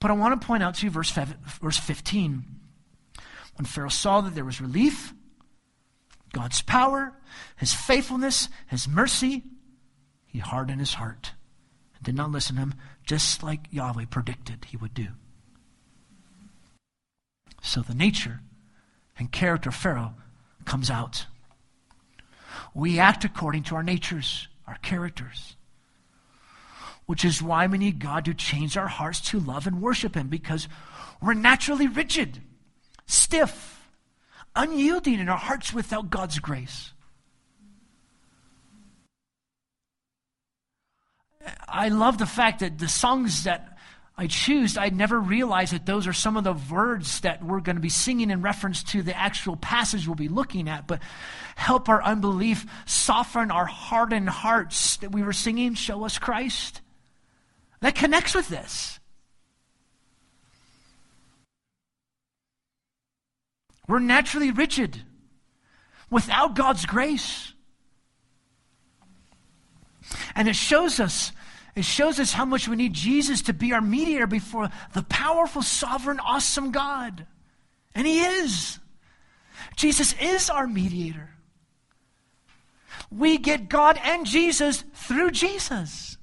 But 0.00 0.10
I 0.10 0.14
want 0.14 0.38
to 0.38 0.46
point 0.46 0.62
out 0.62 0.74
to 0.76 0.86
you 0.86 0.90
verse, 0.90 1.10
verse 1.10 1.78
15. 1.78 2.44
When 3.56 3.64
Pharaoh 3.64 3.88
saw 3.88 4.20
that 4.20 4.34
there 4.34 4.44
was 4.44 4.60
relief, 4.60 5.14
God's 6.34 6.60
power, 6.60 7.14
his 7.56 7.72
faithfulness, 7.72 8.50
his 8.66 8.86
mercy, 8.86 9.44
he 10.26 10.40
hardened 10.40 10.80
his 10.80 10.92
heart 10.92 11.32
did 12.06 12.14
not 12.14 12.30
listen 12.30 12.54
to 12.54 12.62
him, 12.62 12.74
just 13.04 13.42
like 13.42 13.66
Yahweh 13.72 14.04
predicted 14.08 14.64
he 14.66 14.76
would 14.76 14.94
do. 14.94 15.08
So 17.60 17.82
the 17.82 17.96
nature 17.96 18.42
and 19.18 19.32
character 19.32 19.70
of 19.70 19.74
Pharaoh 19.74 20.14
comes 20.64 20.88
out. 20.88 21.26
We 22.74 23.00
act 23.00 23.24
according 23.24 23.64
to 23.64 23.74
our 23.74 23.82
natures, 23.82 24.46
our 24.68 24.76
characters, 24.76 25.56
which 27.06 27.24
is 27.24 27.42
why 27.42 27.66
we 27.66 27.76
need 27.76 27.98
God 27.98 28.24
to 28.26 28.34
change 28.34 28.76
our 28.76 28.86
hearts 28.86 29.20
to 29.30 29.40
love 29.40 29.66
and 29.66 29.82
worship 29.82 30.14
Him 30.14 30.28
because 30.28 30.68
we're 31.20 31.34
naturally 31.34 31.88
rigid, 31.88 32.40
stiff, 33.06 33.88
unyielding 34.54 35.18
in 35.18 35.28
our 35.28 35.36
hearts 35.36 35.72
without 35.72 36.10
God's 36.10 36.38
grace. 36.38 36.92
I 41.68 41.88
love 41.88 42.18
the 42.18 42.26
fact 42.26 42.60
that 42.60 42.78
the 42.78 42.88
songs 42.88 43.44
that 43.44 43.76
I 44.18 44.26
choose, 44.28 44.78
I 44.78 44.88
never 44.88 45.20
realized 45.20 45.74
that 45.74 45.84
those 45.84 46.06
are 46.06 46.12
some 46.12 46.36
of 46.38 46.44
the 46.44 46.54
words 46.54 47.20
that 47.20 47.44
we're 47.44 47.60
going 47.60 47.76
to 47.76 47.82
be 47.82 47.90
singing 47.90 48.30
in 48.30 48.40
reference 48.40 48.82
to 48.84 49.02
the 49.02 49.16
actual 49.16 49.56
passage 49.56 50.06
we'll 50.06 50.14
be 50.14 50.28
looking 50.28 50.68
at. 50.68 50.86
But 50.86 51.02
help 51.54 51.88
our 51.90 52.02
unbelief, 52.02 52.64
soften 52.86 53.50
our 53.50 53.66
hardened 53.66 54.30
hearts 54.30 54.96
that 54.98 55.12
we 55.12 55.22
were 55.22 55.34
singing, 55.34 55.74
show 55.74 56.04
us 56.04 56.18
Christ. 56.18 56.80
That 57.80 57.94
connects 57.94 58.34
with 58.34 58.48
this. 58.48 58.98
We're 63.86 63.98
naturally 63.98 64.50
rigid 64.50 65.02
without 66.10 66.56
God's 66.56 66.86
grace. 66.86 67.52
And 70.34 70.48
it 70.48 70.56
shows 70.56 71.00
us 71.00 71.32
it 71.76 71.84
shows 71.84 72.18
us 72.18 72.32
how 72.32 72.44
much 72.44 72.66
we 72.66 72.74
need 72.74 72.94
Jesus 72.94 73.42
to 73.42 73.52
be 73.52 73.72
our 73.72 73.80
mediator 73.80 74.26
before 74.26 74.70
the 74.94 75.02
powerful, 75.02 75.62
sovereign, 75.62 76.18
awesome 76.18 76.72
God. 76.72 77.26
And 77.94 78.06
He 78.06 78.20
is. 78.20 78.78
Jesus 79.76 80.14
is 80.20 80.50
our 80.50 80.66
mediator. 80.66 81.30
We 83.10 83.38
get 83.38 83.68
God 83.68 84.00
and 84.02 84.26
Jesus 84.26 84.84
through 84.94 85.30
Jesus. 85.30 86.16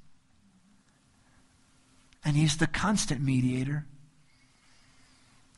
And 2.25 2.35
He's 2.35 2.57
the 2.57 2.67
constant 2.67 3.21
mediator 3.21 3.85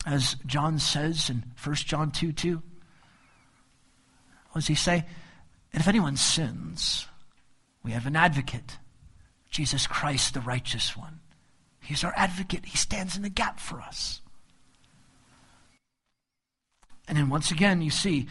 as 0.05 0.35
John 0.45 0.77
says 0.77 1.29
in 1.29 1.43
1 1.63 1.75
John 1.75 2.11
2 2.11 2.31
2. 2.31 2.61
What 4.51 4.61
does 4.61 4.67
he 4.67 4.75
say? 4.75 5.05
And 5.73 5.81
if 5.81 5.87
anyone 5.87 6.15
sins, 6.15 7.07
we 7.83 7.91
have 7.91 8.05
an 8.05 8.15
advocate, 8.15 8.77
Jesus 9.55 9.87
Christ, 9.87 10.33
the 10.33 10.41
righteous 10.41 10.97
one. 10.97 11.21
He's 11.79 12.03
our 12.03 12.11
advocate. 12.17 12.65
He 12.65 12.77
stands 12.77 13.15
in 13.15 13.23
the 13.23 13.29
gap 13.29 13.57
for 13.57 13.79
us. 13.79 14.19
And 17.07 17.17
then 17.17 17.29
once 17.29 17.51
again, 17.51 17.81
you 17.81 17.89
see 17.89 18.27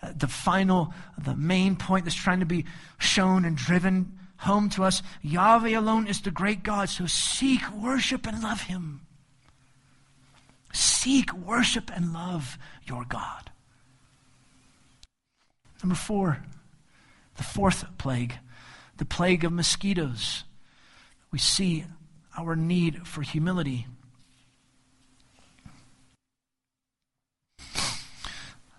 uh, 0.00 0.12
the 0.14 0.28
final, 0.28 0.94
the 1.18 1.34
main 1.34 1.74
point 1.74 2.04
that's 2.04 2.14
trying 2.14 2.38
to 2.38 2.46
be 2.46 2.66
shown 2.98 3.44
and 3.44 3.56
driven 3.56 4.16
home 4.36 4.68
to 4.68 4.84
us 4.84 5.02
Yahweh 5.22 5.76
alone 5.76 6.06
is 6.06 6.20
the 6.20 6.30
great 6.30 6.62
God, 6.62 6.88
so 6.88 7.06
seek, 7.06 7.68
worship, 7.72 8.24
and 8.24 8.40
love 8.40 8.60
him. 8.60 9.00
Seek, 10.72 11.32
worship, 11.32 11.90
and 11.92 12.12
love 12.12 12.58
your 12.84 13.04
God. 13.04 13.50
Number 15.82 15.96
four, 15.96 16.44
the 17.38 17.42
fourth 17.42 17.84
plague, 17.98 18.34
the 18.98 19.04
plague 19.04 19.44
of 19.44 19.52
mosquitoes. 19.52 20.44
We 21.30 21.38
see 21.38 21.84
our 22.36 22.56
need 22.56 23.06
for 23.06 23.22
humility. 23.22 23.86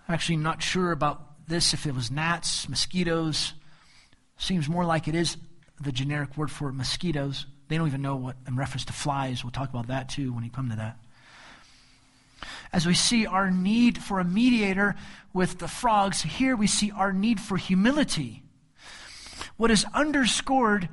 Actually, 0.08 0.36
not 0.36 0.62
sure 0.62 0.92
about 0.92 1.48
this 1.48 1.74
if 1.74 1.86
it 1.86 1.94
was 1.94 2.10
gnats, 2.10 2.68
mosquitoes. 2.68 3.54
Seems 4.38 4.68
more 4.68 4.84
like 4.84 5.08
it 5.08 5.14
is 5.14 5.36
the 5.80 5.92
generic 5.92 6.36
word 6.36 6.50
for 6.50 6.72
mosquitoes. 6.72 7.46
They 7.68 7.76
don't 7.76 7.88
even 7.88 8.02
know 8.02 8.16
what 8.16 8.36
in 8.46 8.56
reference 8.56 8.84
to 8.86 8.92
flies. 8.92 9.42
We'll 9.42 9.50
talk 9.50 9.70
about 9.70 9.88
that 9.88 10.08
too 10.08 10.32
when 10.32 10.44
we 10.44 10.50
come 10.50 10.70
to 10.70 10.76
that 10.76 10.98
as 12.72 12.86
we 12.86 12.94
see 12.94 13.26
our 13.26 13.50
need 13.50 14.02
for 14.02 14.20
a 14.20 14.24
mediator 14.24 14.96
with 15.32 15.58
the 15.58 15.68
frogs, 15.68 16.22
here 16.22 16.56
we 16.56 16.66
see 16.66 16.90
our 16.90 17.12
need 17.12 17.40
for 17.40 17.56
humility. 17.56 18.42
What 19.56 19.70
is 19.70 19.86
underscored 19.94 20.88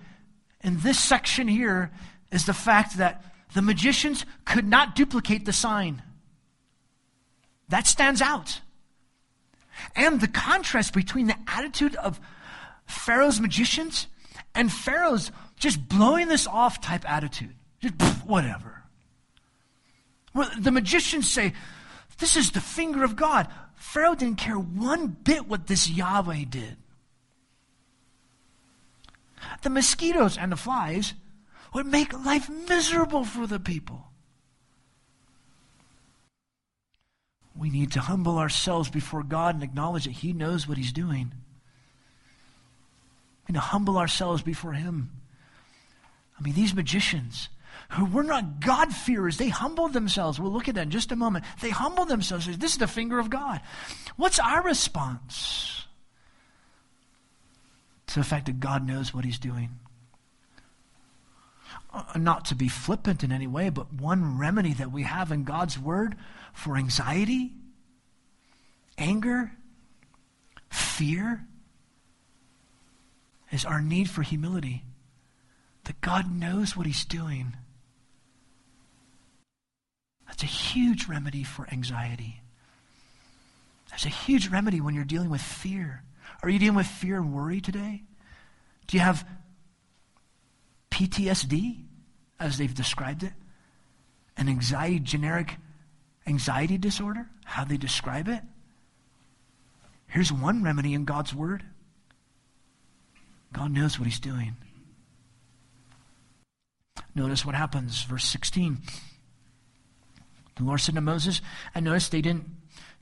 in 0.62 0.80
this 0.80 1.00
section 1.00 1.48
here 1.48 1.92
is 2.32 2.46
the 2.46 2.54
fact 2.54 2.98
that 2.98 3.24
The 3.54 3.62
magicians 3.62 4.26
could 4.46 4.68
not 4.68 4.96
duplicate 4.96 5.46
the 5.46 5.54
sign. 5.54 6.02
That 7.70 7.86
stands 7.86 8.20
out. 8.22 8.62
And 9.96 10.20
the 10.20 10.28
contrast 10.28 10.94
between 10.94 11.28
the 11.28 11.36
attitude 11.48 11.96
of 11.96 12.20
Pharaoh's 12.88 13.40
magicians 13.40 14.08
and 14.56 14.72
Pharaoh's 14.72 15.32
just 15.58 15.88
blowing 15.88 16.28
this 16.28 16.48
off 16.48 16.82
type 16.82 17.10
attitude. 17.10 17.56
Just 17.80 17.96
whatever. 18.26 18.84
Well, 20.34 20.50
the 20.60 20.72
magicians 20.72 21.30
say, 21.30 21.54
This 22.18 22.36
is 22.36 22.52
the 22.52 22.62
finger 22.62 23.04
of 23.04 23.16
God. 23.16 23.48
Pharaoh 23.76 24.16
didn't 24.16 24.38
care 24.38 24.58
one 24.58 25.08
bit 25.08 25.48
what 25.48 25.68
this 25.68 25.90
Yahweh 25.90 26.46
did. 26.50 26.78
The 29.62 29.70
mosquitoes 29.70 30.38
and 30.38 30.52
the 30.52 30.58
flies 30.58 31.14
would 31.74 31.86
make 31.86 32.14
life 32.26 32.50
miserable 32.50 33.26
for 33.26 33.48
the 33.48 33.60
people. 33.60 34.06
We 37.56 37.70
need 37.70 37.92
to 37.94 38.00
humble 38.00 38.40
ourselves 38.40 38.90
before 38.90 39.24
God 39.24 39.56
and 39.56 39.64
acknowledge 39.64 40.06
that 40.06 40.12
He 40.12 40.34
knows 40.34 40.68
what 40.68 40.78
He's 40.78 40.92
doing. 40.92 41.34
We 43.48 43.54
need 43.54 43.60
to 43.60 43.66
humble 43.66 43.98
ourselves 43.98 44.42
before 44.42 44.74
Him. 44.74 45.12
I 46.38 46.42
mean, 46.42 46.56
these 46.56 46.74
magicians 46.74 47.50
who 47.90 48.06
were 48.06 48.24
not 48.24 48.60
God-fearers, 48.60 49.38
they 49.38 49.50
humbled 49.50 49.94
themselves. 49.94 50.40
We'll 50.40 50.52
look 50.52 50.68
at 50.68 50.76
that 50.76 50.84
in 50.84 50.90
just 50.90 51.12
a 51.12 51.16
moment. 51.16 51.46
They 51.62 51.70
humbled 51.70 52.10
themselves. 52.10 52.46
This 52.58 52.72
is 52.72 52.78
the 52.80 52.88
finger 52.88 53.20
of 53.20 53.30
God. 53.30 53.62
What's 54.16 54.40
our 54.40 54.64
response 54.64 55.86
to 58.14 58.20
the 58.20 58.26
fact 58.26 58.46
that 58.46 58.60
God 58.60 58.86
knows 58.86 59.12
what 59.12 59.26
He's 59.26 59.40
doing? 59.40 59.72
Uh, 61.92 62.04
not 62.16 62.46
to 62.46 62.56
be 62.56 62.68
flippant 62.68 63.24
in 63.24 63.32
any 63.32 63.48
way, 63.48 63.70
but 63.70 63.92
one 63.92 64.38
remedy 64.38 64.72
that 64.74 64.92
we 64.92 65.02
have 65.02 65.32
in 65.32 65.44
God's 65.44 65.80
Word 65.80 66.16
for 66.54 66.78
anxiety, 66.78 67.54
anger, 69.00 69.54
fear 70.70 71.44
is 73.52 73.66
our 73.66 73.82
need 73.82 74.12
for 74.12 74.22
humility. 74.22 74.84
That 75.86 76.00
God 76.00 76.32
knows 76.32 76.78
what 76.78 76.86
He's 76.86 77.06
doing. 77.06 77.54
That's 80.28 80.44
a 80.44 80.48
huge 80.48 81.08
remedy 81.08 81.44
for 81.44 81.68
anxiety. 81.72 82.42
That's 83.90 84.06
a 84.06 84.10
huge 84.10 84.50
remedy 84.50 84.82
when 84.82 84.94
you're 84.94 85.04
dealing 85.04 85.32
with 85.32 85.42
fear. 85.42 86.04
Are 86.42 86.50
you 86.50 86.60
dealing 86.60 86.76
with 86.76 86.88
fear 86.88 87.18
and 87.18 87.34
worry 87.34 87.62
today? 87.62 88.04
Do 88.88 88.98
you 88.98 89.02
have 89.02 89.26
PTSD, 90.92 91.84
as 92.40 92.58
they've 92.58 92.74
described 92.74 93.24
it? 93.24 93.34
An 94.38 94.50
anxiety, 94.50 95.00
generic 95.00 95.58
anxiety 96.28 96.78
disorder, 96.78 97.30
how 97.46 97.64
they 97.64 97.78
describe 97.78 98.28
it. 98.28 98.42
Here's 100.08 100.32
one 100.32 100.64
remedy 100.64 100.94
in 100.94 101.06
God's 101.06 101.34
Word 101.34 101.64
God 103.52 103.72
knows 103.72 104.00
what 104.00 104.06
He's 104.06 104.20
doing. 104.20 104.56
Notice 107.16 107.46
what 107.46 107.56
happens, 107.56 108.04
verse 108.04 108.26
16. 108.26 108.80
The 110.56 110.64
Lord 110.64 110.82
said 110.82 110.96
to 110.96 111.02
Moses, 111.02 111.42
and 111.74 111.86
notice 111.86 112.10
they 112.10 112.22
didn't, 112.22 112.46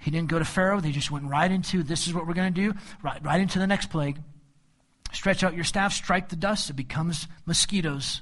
he 0.01 0.11
didn't 0.11 0.29
go 0.29 0.39
to 0.39 0.45
Pharaoh, 0.45 0.81
they 0.81 0.91
just 0.91 1.11
went 1.11 1.25
right 1.25 1.49
into 1.49 1.83
this 1.83 2.07
is 2.07 2.13
what 2.13 2.27
we're 2.27 2.33
going 2.33 2.53
to 2.53 2.61
do, 2.61 2.73
right, 3.03 3.23
right 3.23 3.39
into 3.39 3.59
the 3.59 3.67
next 3.67 3.89
plague. 3.89 4.19
Stretch 5.13 5.43
out 5.43 5.55
your 5.55 5.63
staff, 5.63 5.93
strike 5.93 6.29
the 6.29 6.35
dust, 6.35 6.69
it 6.69 6.75
becomes 6.75 7.27
mosquitoes. 7.45 8.21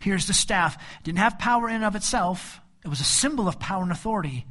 Here's 0.00 0.26
the 0.26 0.34
staff. 0.34 0.76
It 1.00 1.04
didn't 1.04 1.18
have 1.18 1.38
power 1.38 1.68
in 1.68 1.76
and 1.76 1.84
of 1.84 1.96
itself. 1.96 2.60
It 2.84 2.88
was 2.88 3.00
a 3.00 3.04
symbol 3.04 3.48
of 3.48 3.58
power 3.58 3.82
and 3.82 3.90
authority. 3.90 4.46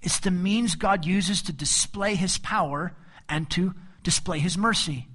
It's 0.00 0.20
the 0.20 0.30
means 0.30 0.74
God 0.74 1.04
uses 1.04 1.42
to 1.42 1.52
display 1.52 2.14
his 2.14 2.38
power 2.38 2.94
and 3.28 3.50
to 3.50 3.74
display 4.02 4.38
his 4.38 4.56
mercy. 4.56 5.08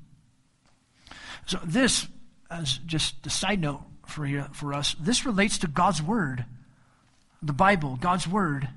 So, 1.45 1.59
this, 1.63 2.07
as 2.51 2.79
just 2.85 3.25
a 3.25 3.29
side 3.29 3.61
note 3.61 3.81
for, 4.05 4.25
you, 4.25 4.45
for 4.51 4.73
us, 4.73 4.95
this 4.99 5.25
relates 5.25 5.59
to 5.59 5.67
God's 5.67 6.01
Word, 6.01 6.45
the 7.41 7.53
Bible, 7.53 7.97
God's 7.99 8.27
Word. 8.27 8.67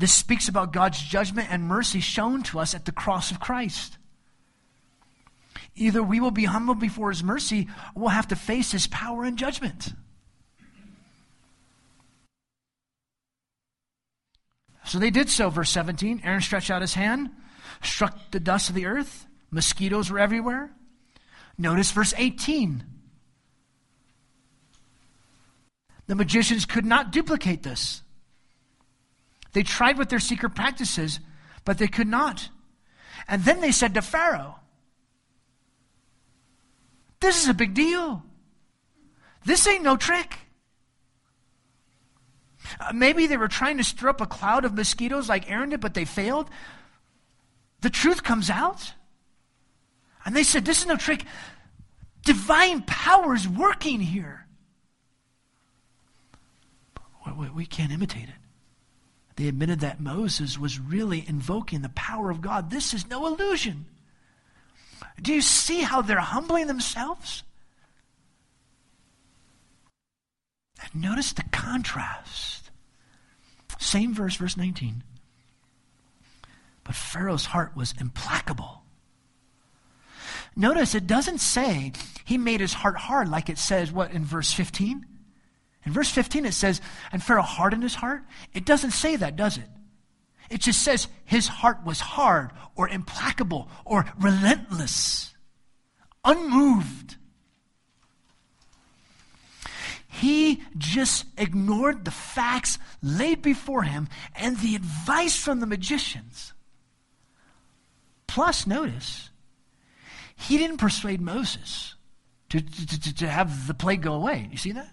This 0.00 0.14
speaks 0.14 0.48
about 0.48 0.72
God's 0.72 0.98
judgment 0.98 1.52
and 1.52 1.62
mercy 1.64 2.00
shown 2.00 2.42
to 2.44 2.58
us 2.58 2.74
at 2.74 2.86
the 2.86 2.92
cross 2.92 3.30
of 3.30 3.38
Christ. 3.38 3.98
Either 5.76 6.02
we 6.02 6.20
will 6.20 6.30
be 6.30 6.46
humble 6.46 6.74
before 6.74 7.10
His 7.10 7.22
mercy, 7.22 7.68
or 7.94 8.00
we'll 8.00 8.08
have 8.08 8.28
to 8.28 8.36
face 8.36 8.72
His 8.72 8.86
power 8.86 9.24
and 9.24 9.36
judgment. 9.36 9.92
So 14.86 14.98
they 14.98 15.10
did 15.10 15.28
so, 15.28 15.50
verse 15.50 15.68
17. 15.68 16.22
Aaron 16.24 16.40
stretched 16.40 16.70
out 16.70 16.80
his 16.80 16.94
hand, 16.94 17.28
struck 17.82 18.30
the 18.30 18.40
dust 18.40 18.70
of 18.70 18.74
the 18.74 18.86
earth. 18.86 19.26
Mosquitoes 19.50 20.10
were 20.10 20.18
everywhere. 20.18 20.72
Notice 21.58 21.90
verse 21.90 22.14
18. 22.16 22.84
The 26.06 26.14
magicians 26.14 26.64
could 26.64 26.86
not 26.86 27.12
duplicate 27.12 27.62
this. 27.62 28.00
They 29.52 29.62
tried 29.62 29.98
with 29.98 30.08
their 30.08 30.20
secret 30.20 30.54
practices, 30.54 31.20
but 31.64 31.78
they 31.78 31.88
could 31.88 32.08
not. 32.08 32.48
And 33.28 33.44
then 33.44 33.60
they 33.60 33.72
said 33.72 33.94
to 33.94 34.02
Pharaoh, 34.02 34.56
This 37.20 37.42
is 37.42 37.48
a 37.48 37.54
big 37.54 37.74
deal. 37.74 38.22
This 39.44 39.66
ain't 39.66 39.82
no 39.82 39.96
trick. 39.96 40.38
Uh, 42.78 42.92
maybe 42.92 43.26
they 43.26 43.36
were 43.36 43.48
trying 43.48 43.78
to 43.78 43.84
stir 43.84 44.10
up 44.10 44.20
a 44.20 44.26
cloud 44.26 44.64
of 44.64 44.74
mosquitoes 44.74 45.28
like 45.28 45.50
Aaron 45.50 45.70
did, 45.70 45.80
but 45.80 45.94
they 45.94 46.04
failed. 46.04 46.48
The 47.80 47.90
truth 47.90 48.22
comes 48.22 48.50
out. 48.50 48.92
And 50.24 50.36
they 50.36 50.42
said, 50.42 50.64
This 50.64 50.80
is 50.80 50.86
no 50.86 50.96
trick. 50.96 51.24
Divine 52.24 52.82
power 52.82 53.34
is 53.34 53.48
working 53.48 54.00
here. 54.00 54.46
But 57.24 57.54
we 57.54 57.64
can't 57.64 57.92
imitate 57.92 58.28
it. 58.28 58.39
They 59.40 59.48
admitted 59.48 59.80
that 59.80 60.00
Moses 60.00 60.58
was 60.58 60.78
really 60.78 61.24
invoking 61.26 61.80
the 61.80 61.88
power 61.88 62.30
of 62.30 62.42
God. 62.42 62.70
This 62.70 62.92
is 62.92 63.08
no 63.08 63.26
illusion. 63.26 63.86
Do 65.22 65.32
you 65.32 65.40
see 65.40 65.80
how 65.80 66.02
they're 66.02 66.20
humbling 66.20 66.66
themselves? 66.66 67.42
And 70.82 71.02
notice 71.02 71.32
the 71.32 71.44
contrast. 71.52 72.70
Same 73.78 74.12
verse, 74.12 74.36
verse 74.36 74.58
19. 74.58 75.04
But 76.84 76.94
Pharaoh's 76.94 77.46
heart 77.46 77.74
was 77.74 77.94
implacable. 77.98 78.82
Notice 80.54 80.94
it 80.94 81.06
doesn't 81.06 81.38
say 81.38 81.92
he 82.26 82.36
made 82.36 82.60
his 82.60 82.74
heart 82.74 82.98
hard 82.98 83.30
like 83.30 83.48
it 83.48 83.56
says, 83.56 83.90
what, 83.90 84.12
in 84.12 84.22
verse 84.22 84.52
15? 84.52 85.06
In 85.84 85.92
verse 85.92 86.10
15 86.10 86.44
it 86.44 86.54
says, 86.54 86.80
and 87.12 87.22
Pharaoh 87.22 87.42
hardened 87.42 87.82
his 87.82 87.94
heart. 87.94 88.22
It 88.52 88.64
doesn't 88.64 88.92
say 88.92 89.16
that, 89.16 89.36
does 89.36 89.56
it? 89.56 89.68
It 90.50 90.60
just 90.60 90.82
says 90.82 91.06
his 91.24 91.46
heart 91.46 91.84
was 91.84 92.00
hard 92.00 92.50
or 92.74 92.88
implacable 92.88 93.68
or 93.84 94.04
relentless, 94.18 95.34
unmoved. 96.24 97.16
He 100.08 100.62
just 100.76 101.24
ignored 101.38 102.04
the 102.04 102.10
facts 102.10 102.78
laid 103.00 103.42
before 103.42 103.84
him 103.84 104.08
and 104.34 104.58
the 104.58 104.74
advice 104.74 105.36
from 105.36 105.60
the 105.60 105.66
magicians. 105.66 106.52
Plus, 108.26 108.66
notice, 108.66 109.30
he 110.34 110.58
didn't 110.58 110.78
persuade 110.78 111.20
Moses 111.20 111.94
to, 112.48 112.60
to, 112.60 113.14
to, 113.14 113.28
have 113.28 113.66
the 113.66 113.74
plague 113.74 114.02
go 114.02 114.14
away. 114.14 114.48
You 114.50 114.58
see 114.58 114.72
that? 114.72 114.90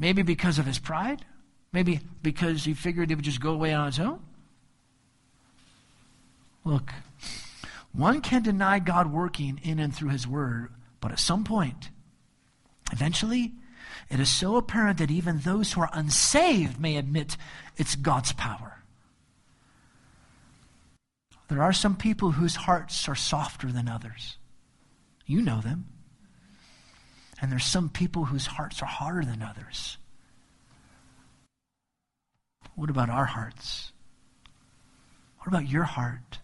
Maybe 0.00 0.22
because 0.22 0.58
of 0.58 0.66
his 0.66 0.80
pride. 0.80 1.24
Maybe 1.72 2.00
because 2.20 2.64
he 2.64 2.74
figured 2.74 3.12
it 3.12 3.14
would 3.14 3.24
just 3.24 3.40
go 3.40 3.52
away 3.52 3.72
on 3.72 3.86
its 3.86 4.00
own. 4.00 4.18
Look, 6.64 6.92
one 7.92 8.20
can 8.20 8.42
deny 8.42 8.80
God 8.80 9.12
working 9.12 9.60
in 9.62 9.78
and 9.78 9.94
through 9.94 10.08
his 10.08 10.26
word, 10.26 10.72
but 11.00 11.12
at 11.12 11.20
some 11.20 11.44
point, 11.44 11.90
Eventually, 12.92 13.52
it 14.08 14.20
is 14.20 14.28
so 14.28 14.56
apparent 14.56 14.98
that 14.98 15.10
even 15.10 15.38
those 15.38 15.72
who 15.72 15.80
are 15.80 15.90
unsaved 15.92 16.80
may 16.80 16.96
admit 16.96 17.36
it's 17.76 17.94
God's 17.94 18.32
power. 18.32 18.82
There 21.48 21.62
are 21.62 21.72
some 21.72 21.96
people 21.96 22.32
whose 22.32 22.56
hearts 22.56 23.08
are 23.08 23.14
softer 23.14 23.72
than 23.72 23.88
others. 23.88 24.36
You 25.26 25.42
know 25.42 25.60
them. 25.60 25.86
And 27.40 27.50
there's 27.50 27.64
some 27.64 27.88
people 27.88 28.26
whose 28.26 28.46
hearts 28.46 28.82
are 28.82 28.86
harder 28.86 29.24
than 29.24 29.42
others. 29.42 29.96
What 32.74 32.90
about 32.90 33.10
our 33.10 33.24
hearts? 33.24 33.92
What 35.38 35.48
about 35.48 35.68
your 35.68 35.84
heart? 35.84 36.38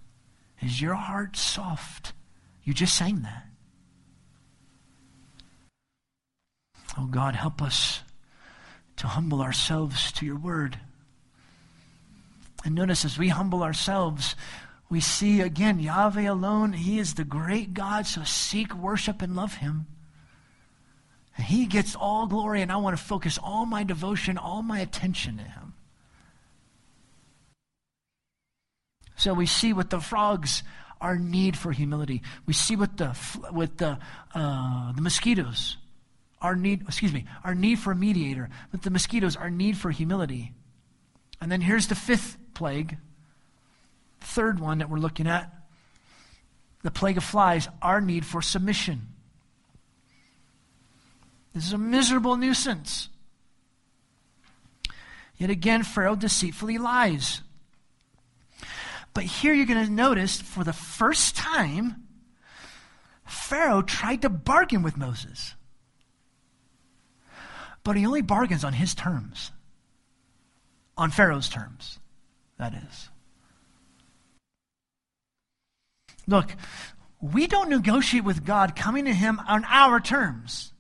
Is 0.63 0.81
your 0.81 0.95
heart 0.95 1.37
soft? 1.37 2.13
You 2.65 2.73
just 2.73 2.95
sang 2.95 3.23
that. 3.23 3.47
Oh 6.99 7.07
God, 7.07 7.35
help 7.35 7.61
us 7.61 8.01
to 8.97 9.07
humble 9.07 9.43
ourselves 9.43 10.11
to 10.13 10.25
your 10.25 10.39
word. 10.39 10.79
And 12.65 12.75
notice 12.75 13.05
as 13.05 13.19
we 13.19 13.29
humble 13.29 13.63
ourselves, 13.63 14.35
we 14.89 15.01
see 15.01 15.43
again 15.43 15.79
Yahweh 15.79 16.29
alone. 16.29 16.73
He 16.73 16.99
is 16.99 17.15
the 17.15 17.25
great 17.25 17.75
God, 17.75 18.07
so 18.07 18.25
seek, 18.25 18.75
worship, 18.75 19.21
and 19.21 19.37
love 19.37 19.55
him. 19.57 19.87
He 21.38 21.66
gets 21.66 21.94
all 21.94 22.27
glory, 22.27 22.62
and 22.62 22.72
I 22.72 22.77
want 22.77 22.96
to 22.96 23.03
focus 23.03 23.38
all 23.42 23.66
my 23.66 23.85
devotion, 23.85 24.38
all 24.38 24.62
my 24.62 24.81
attention 24.81 25.37
to 25.37 25.42
him. 25.42 25.75
So 29.16 29.35
we 29.35 29.46
see 29.46 29.72
with 29.72 29.90
the 29.90 30.01
frogs 30.01 30.62
our 31.01 31.18
need 31.18 31.57
for 31.59 31.72
humility. 31.72 32.22
We 32.46 32.55
see 32.55 32.77
with 32.77 32.96
the 32.96 33.16
with 33.53 33.77
the 33.77 33.99
uh, 34.35 34.92
the 34.92 35.03
mosquitoes 35.03 35.77
our 36.40 36.55
need. 36.55 36.83
Excuse 36.83 37.12
me, 37.12 37.25
our 37.44 37.55
need 37.55 37.79
for 37.79 37.92
a 37.92 37.96
mediator. 37.96 38.49
With 38.72 38.83
the 38.83 38.90
mosquitoes, 38.90 39.37
our 39.37 39.51
need 39.51 39.77
for 39.77 39.90
humility. 39.90 40.53
And 41.40 41.51
then 41.51 41.61
here's 41.61 41.88
the 41.88 41.94
fifth 41.94 42.37
plague, 42.55 42.96
third 44.20 44.61
one 44.61 44.79
that 44.79 44.88
we're 44.88 44.99
looking 44.99 45.27
at. 45.27 45.53
The 46.83 46.90
plague 46.90 47.16
of 47.16 47.25
flies, 47.25 47.68
our 47.83 48.01
need 48.01 48.25
for 48.25 48.40
submission. 48.40 49.09
This 51.57 51.69
is 51.69 51.73
a 51.73 51.79
miserable 51.79 52.37
nuisance. 52.37 53.09
Yet 55.38 55.49
again, 55.49 55.85
Pharaoh 55.85 56.14
deceitfully 56.14 56.77
lies. 56.77 57.40
But 59.14 59.25
here 59.25 59.55
you're 59.55 59.64
going 59.64 59.87
to 59.87 59.90
notice 59.90 60.38
for 60.38 60.64
the 60.64 60.75
first 60.75 61.35
time, 61.35 62.03
Pharaoh 63.25 63.81
tried 63.81 64.21
to 64.21 64.29
bargain 64.29 64.83
with 64.83 64.99
Moses. 64.99 65.55
But 67.83 67.97
he 67.97 68.05
only 68.05 68.21
bargains 68.21 68.62
on 68.62 68.75
his 68.75 68.95
terms, 68.95 69.51
on 70.95 71.11
Pharaoh's 71.11 71.49
terms, 71.49 71.99
that 72.59 72.75
is. 72.75 73.09
Look, 76.27 76.55
we 77.23 77.47
don't 77.47 77.71
negotiate 77.71 78.25
with 78.25 78.45
God 78.45 78.77
coming 78.77 79.07
to 79.07 79.14
Him 79.14 79.40
on 79.49 79.64
our 79.64 80.01
terms. 80.01 80.75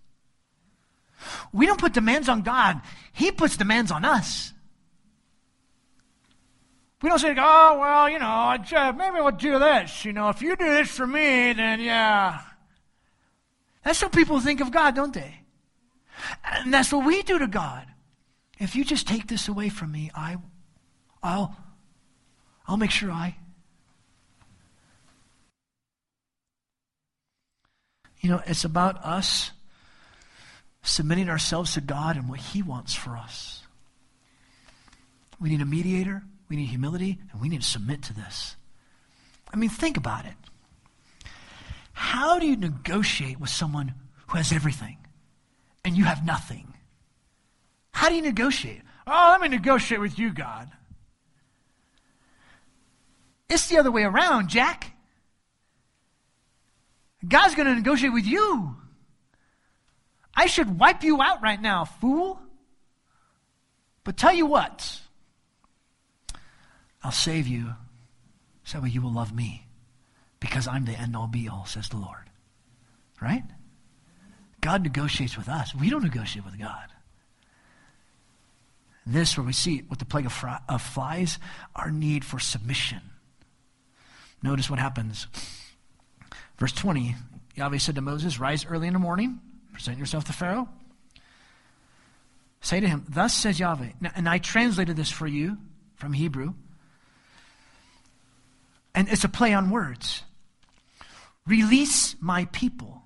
We 1.52 1.66
don't 1.66 1.80
put 1.80 1.92
demands 1.92 2.28
on 2.28 2.42
God, 2.42 2.80
He 3.12 3.30
puts 3.30 3.56
demands 3.56 3.90
on 3.90 4.04
us. 4.04 4.52
We 7.02 7.10
don't 7.10 7.18
say, 7.18 7.34
oh, 7.38 7.78
well, 7.78 8.08
you 8.08 8.18
know, 8.18 8.56
maybe 8.96 9.16
we'll 9.16 9.30
do 9.32 9.58
this. 9.58 10.04
You 10.04 10.12
know, 10.12 10.30
if 10.30 10.40
you 10.40 10.56
do 10.56 10.64
this 10.64 10.88
for 10.88 11.06
me, 11.06 11.52
then 11.52 11.80
yeah. 11.80 12.40
That's 13.84 14.02
what 14.02 14.12
people 14.12 14.40
think 14.40 14.60
of 14.60 14.72
God, 14.72 14.96
don't 14.96 15.12
they? 15.12 15.40
And 16.44 16.72
that's 16.72 16.92
what 16.92 17.06
we 17.06 17.22
do 17.22 17.38
to 17.38 17.46
God. 17.46 17.86
If 18.58 18.74
you 18.74 18.84
just 18.84 19.06
take 19.06 19.26
this 19.26 19.48
away 19.48 19.68
from 19.68 19.92
me, 19.92 20.10
I, 20.14 20.38
I'll, 21.22 21.54
I'll 22.66 22.78
make 22.78 22.90
sure 22.90 23.10
I. 23.12 23.36
You 28.20 28.30
know, 28.30 28.42
it's 28.46 28.64
about 28.64 29.04
us 29.04 29.52
submitting 30.86 31.28
ourselves 31.28 31.74
to 31.74 31.80
God 31.80 32.16
and 32.16 32.28
what 32.28 32.40
He 32.40 32.62
wants 32.62 32.94
for 32.94 33.16
us. 33.16 33.62
We 35.40 35.50
need 35.50 35.60
a 35.60 35.66
mediator. 35.66 36.22
We 36.48 36.56
need 36.56 36.66
humility, 36.66 37.18
and 37.32 37.40
we 37.40 37.48
need 37.48 37.62
to 37.62 37.66
submit 37.66 38.02
to 38.04 38.14
this. 38.14 38.56
I 39.52 39.56
mean, 39.56 39.68
think 39.68 39.96
about 39.96 40.26
it. 40.26 40.34
How 41.92 42.38
do 42.38 42.46
you 42.46 42.56
negotiate 42.56 43.40
with 43.40 43.50
someone 43.50 43.94
who 44.28 44.36
has 44.36 44.52
everything 44.52 44.98
and 45.84 45.96
you 45.96 46.04
have 46.04 46.24
nothing? 46.24 46.74
How 47.90 48.08
do 48.08 48.14
you 48.14 48.22
negotiate? 48.22 48.82
Oh, 49.06 49.28
let 49.32 49.40
me 49.40 49.48
negotiate 49.48 50.00
with 50.00 50.18
you, 50.18 50.32
God. 50.32 50.70
It's 53.48 53.68
the 53.68 53.78
other 53.78 53.90
way 53.90 54.02
around, 54.02 54.48
Jack. 54.48 54.92
God's 57.26 57.54
going 57.54 57.66
to 57.66 57.74
negotiate 57.74 58.12
with 58.12 58.26
you. 58.26 58.76
I 60.36 60.46
should 60.46 60.78
wipe 60.78 61.02
you 61.02 61.22
out 61.22 61.42
right 61.42 61.60
now, 61.60 61.84
fool. 61.86 62.38
But 64.04 64.16
tell 64.16 64.34
you 64.34 64.46
what, 64.46 65.00
I'll 67.02 67.10
save 67.10 67.46
you 67.46 67.74
so 68.62 68.80
that 68.80 68.90
you 68.90 69.00
will 69.00 69.12
love 69.12 69.34
me 69.34 69.66
because 70.38 70.68
I'm 70.68 70.84
the 70.84 70.92
end 70.92 71.16
all 71.16 71.26
be 71.26 71.48
all, 71.48 71.64
says 71.64 71.88
the 71.88 71.96
Lord. 71.96 72.30
Right? 73.20 73.42
God 74.60 74.82
negotiates 74.82 75.36
with 75.36 75.48
us. 75.48 75.74
We 75.74 75.90
don't 75.90 76.02
negotiate 76.02 76.44
with 76.44 76.58
God. 76.58 76.88
This, 79.06 79.36
where 79.36 79.46
we 79.46 79.52
see 79.52 79.82
with 79.88 80.00
the 80.00 80.04
plague 80.04 80.26
of, 80.26 80.44
of 80.68 80.82
flies, 80.82 81.38
our 81.74 81.90
need 81.90 82.24
for 82.24 82.38
submission. 82.38 83.00
Notice 84.42 84.68
what 84.68 84.78
happens. 84.78 85.28
Verse 86.58 86.72
20 86.72 87.14
Yahweh 87.54 87.78
said 87.78 87.94
to 87.94 88.00
Moses, 88.00 88.38
Rise 88.38 88.66
early 88.66 88.86
in 88.86 88.92
the 88.92 88.98
morning, 88.98 89.40
present 89.76 89.98
yourself 89.98 90.24
to 90.24 90.32
Pharaoh. 90.32 90.70
Say 92.62 92.80
to 92.80 92.88
him, 92.88 93.04
Thus 93.10 93.34
says 93.34 93.60
Yahweh. 93.60 93.90
And 94.14 94.26
I 94.26 94.38
translated 94.38 94.96
this 94.96 95.10
for 95.10 95.26
you 95.26 95.58
from 95.96 96.14
Hebrew. 96.14 96.54
And 98.94 99.06
it's 99.10 99.24
a 99.24 99.28
play 99.28 99.52
on 99.52 99.68
words. 99.68 100.22
Release 101.46 102.16
my 102.22 102.46
people 102.46 103.02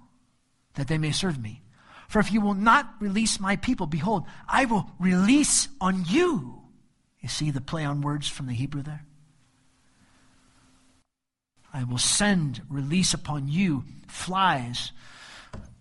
that 0.75 0.87
they 0.87 0.97
may 0.97 1.11
serve 1.11 1.43
me. 1.43 1.61
For 2.09 2.21
if 2.21 2.33
you 2.33 2.41
will 2.41 2.55
not 2.55 2.95
release 3.01 3.41
my 3.41 3.57
people, 3.57 3.87
behold, 3.87 4.23
I 4.49 4.67
will 4.67 4.89
release 5.01 5.67
on 5.81 6.05
you. 6.07 6.63
You 7.19 7.29
see 7.29 7.51
the 7.51 7.61
play 7.61 7.85
on 7.85 8.01
words 8.01 8.29
from 8.29 8.47
the 8.47 8.53
Hebrew 8.53 8.83
there? 8.83 9.05
I 11.75 11.83
will 11.83 11.99
send 11.99 12.63
release 12.69 13.13
upon 13.13 13.49
you 13.49 13.83
flies. 14.07 14.93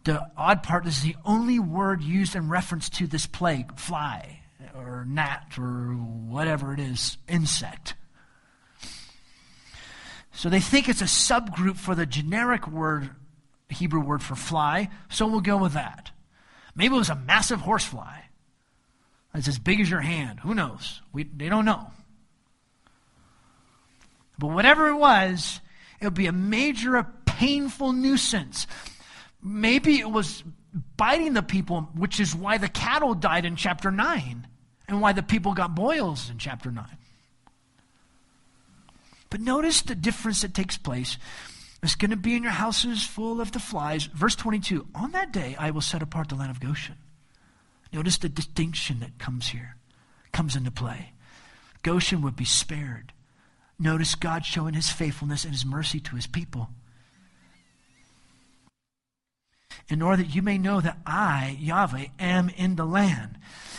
The 0.04 0.32
odd 0.38 0.64
part 0.64 0.86
is 0.86 1.02
the 1.02 1.16
only 1.26 1.60
word 1.60 2.02
used 2.02 2.36
in 2.36 2.50
reference 2.50 2.90
to 2.92 3.08
this 3.08 3.26
plague 3.26 3.78
fly 3.78 4.40
or 4.76 5.06
gnat 5.08 5.58
or 5.58 5.94
whatever 5.94 6.74
it 6.74 6.80
is, 6.80 7.18
insect. 7.28 7.96
So 10.32 10.50
they 10.50 10.62
think 10.62 10.88
it's 10.88 11.02
a 11.02 11.06
subgroup 11.06 11.76
for 11.76 11.96
the 11.96 12.06
generic 12.06 12.68
word, 12.68 13.10
Hebrew 13.68 14.00
word 14.00 14.24
for 14.24 14.36
fly, 14.36 14.90
so 15.10 15.28
we'll 15.28 15.42
go 15.42 15.58
with 15.58 15.74
that. 15.74 16.12
Maybe 16.76 16.96
it 16.96 17.00
was 17.00 17.10
a 17.10 17.16
massive 17.16 17.62
horsefly. 17.62 18.22
It's 19.34 19.48
as 19.48 19.60
big 19.60 19.80
as 19.80 19.90
your 19.90 20.00
hand. 20.00 20.40
Who 20.40 20.56
knows? 20.56 21.02
We, 21.12 21.24
they 21.24 21.50
don't 21.50 21.66
know. 21.66 21.92
But 24.38 24.48
whatever 24.48 24.88
it 24.88 24.96
was, 24.96 25.60
it 26.00 26.06
would 26.06 26.14
be 26.14 26.28
a 26.28 26.32
major, 26.32 26.96
a 26.96 27.04
painful 27.26 27.92
nuisance. 27.92 28.66
Maybe 29.42 30.00
it 30.00 30.10
was 30.10 30.44
biting 30.98 31.34
the 31.34 31.42
people, 31.42 31.90
which 31.96 32.20
is 32.20 32.36
why 32.36 32.58
the 32.58 32.68
cattle 32.68 33.14
died 33.14 33.46
in 33.46 33.56
chapter 33.56 33.92
9 33.92 34.48
and 34.88 35.02
why 35.02 35.14
the 35.14 35.24
people 35.24 35.54
got 35.54 35.76
boils 35.76 36.30
in 36.30 36.38
chapter 36.38 36.72
9. 36.72 36.86
But 39.30 39.42
notice 39.42 39.82
the 39.82 39.96
difference 39.96 40.42
that 40.42 40.54
takes 40.54 40.78
place. 40.78 41.18
It's 41.82 41.96
going 41.96 42.12
to 42.12 42.18
be 42.18 42.36
in 42.36 42.44
your 42.44 42.52
houses 42.52 43.06
full 43.06 43.40
of 43.40 43.52
the 43.52 43.60
flies. 43.60 44.06
Verse 44.06 44.36
22 44.36 44.88
On 44.96 45.12
that 45.12 45.32
day 45.32 45.56
I 45.58 45.72
will 45.72 45.82
set 45.82 46.02
apart 46.02 46.30
the 46.30 46.36
land 46.36 46.52
of 46.52 46.60
Goshen. 46.60 46.96
Notice 47.94 48.18
the 48.18 48.30
distinction 48.30 49.00
that 49.00 49.18
comes 49.18 49.50
here, 49.50 49.76
comes 50.32 50.56
into 50.56 50.72
play. 50.72 51.14
Goshen 51.82 52.22
would 52.22 52.36
be 52.36 52.46
spared. 52.46 53.14
Notice 53.80 54.16
God 54.16 54.46
showing 54.46 54.74
his 54.74 54.90
faithfulness 54.90 55.46
and 55.46 55.54
his 55.54 55.66
mercy 55.66 56.00
to 56.02 56.16
his 56.16 56.28
people. 56.28 56.70
In 59.88 60.02
order 60.02 60.24
that 60.24 60.36
you 60.36 60.42
may 60.42 60.58
know 60.58 60.82
that 60.82 60.98
I, 61.06 61.58
Yahweh, 61.60 62.08
am 62.20 62.50
in 62.50 62.76
the 62.76 62.86
land. 62.86 63.38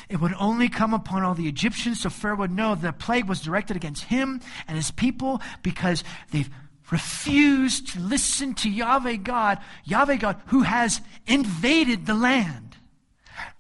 It 0.09 0.21
would 0.21 0.35
only 0.41 0.69
come 0.69 0.93
upon 0.93 1.23
all 1.23 1.35
the 1.35 1.49
Egyptians, 1.49 2.01
so 2.01 2.11
Pharaoh 2.11 2.37
would 2.38 2.51
know 2.51 2.75
the 2.75 2.92
plague 2.92 3.27
was 3.27 3.40
directed 3.40 3.77
against 3.77 4.05
him 4.05 4.40
and 4.67 4.77
his 4.77 4.90
people 4.90 5.40
because 5.63 6.03
they've 6.33 6.51
refused 6.90 7.92
to 7.92 8.01
listen 8.01 8.55
to 8.55 8.69
Yahweh 8.69 9.17
God, 9.17 9.59
Yahweh 9.85 10.17
God, 10.17 10.40
who 10.46 10.63
has 10.63 11.01
invaded 11.27 12.07
the 12.07 12.15
land. 12.15 12.77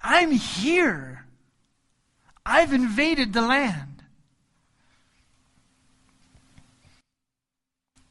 I'm 0.02 0.32
here. 0.32 1.24
I've 2.44 2.72
invaded 2.72 3.32
the 3.32 3.42
land. 3.42 4.02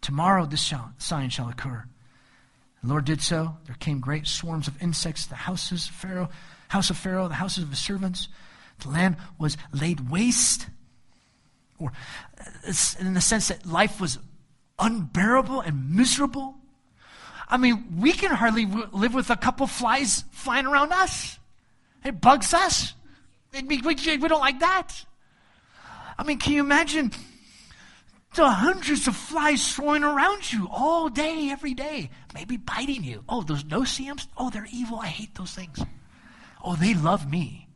Tomorrow 0.02 0.46
this 0.46 0.74
sign 0.98 1.30
shall 1.30 1.50
occur. 1.50 1.86
The 2.82 2.90
Lord 2.90 3.06
did 3.06 3.22
so. 3.22 3.58
There 3.66 3.76
came 3.80 4.00
great 4.00 4.26
swarms 4.28 4.68
of 4.68 4.82
insects 4.82 5.24
to 5.24 5.30
the 5.30 5.36
houses 5.36 5.90
of 5.90 5.96
Pharaoh 5.96 6.30
house 6.70 6.90
of 6.90 6.98
Pharaoh, 6.98 7.28
the 7.28 7.34
houses 7.34 7.64
of 7.64 7.70
his 7.70 7.80
servants. 7.80 8.30
The 8.80 8.90
land 8.90 9.18
was 9.38 9.58
laid 9.74 10.10
waste, 10.10 10.68
or 11.78 11.92
uh, 12.40 12.74
in 13.00 13.14
the 13.14 13.22
sense 13.22 13.50
that 13.50 13.66
life 13.66 14.00
was 14.00 14.18
unbearable 14.78 15.60
and 15.60 15.96
miserable. 15.96 16.56
I 17.50 17.58
mean, 17.58 17.98
we 18.00 18.14
can 18.14 18.32
hardly 18.32 18.66
live 18.66 19.14
with 19.14 19.30
a 19.30 19.36
couple 19.36 19.68
flies 19.68 20.24
flying 20.32 20.66
around 20.66 20.94
us. 20.94 21.40
It 22.06 22.22
bugs 22.22 22.54
us. 22.54 22.94
It, 23.52 23.68
we, 23.68 23.80
we, 23.80 23.96
we 23.96 24.28
don't 24.28 24.40
like 24.40 24.60
that. 24.60 25.06
I 26.18 26.24
mean, 26.24 26.38
can 26.38 26.54
you 26.54 26.60
imagine 26.62 27.12
the 28.36 28.48
hundreds 28.48 29.08
of 29.08 29.16
flies 29.16 29.66
swarming 29.66 30.04
around 30.04 30.52
you 30.52 30.68
all 30.72 31.10
day, 31.10 31.50
every 31.52 31.74
day, 31.74 32.10
maybe 32.34 32.58
biting 32.58 33.04
you? 33.04 33.24
Oh, 33.28 33.42
those 33.42 33.66
no-see-ums? 33.66 34.28
Oh, 34.38 34.50
they're 34.50 34.68
evil. 34.72 35.00
I 35.00 35.08
hate 35.08 35.36
those 35.36 35.54
things. 35.54 35.80
Oh, 36.64 36.76
they 36.76 36.94
love 36.94 37.30
me. 37.30 37.68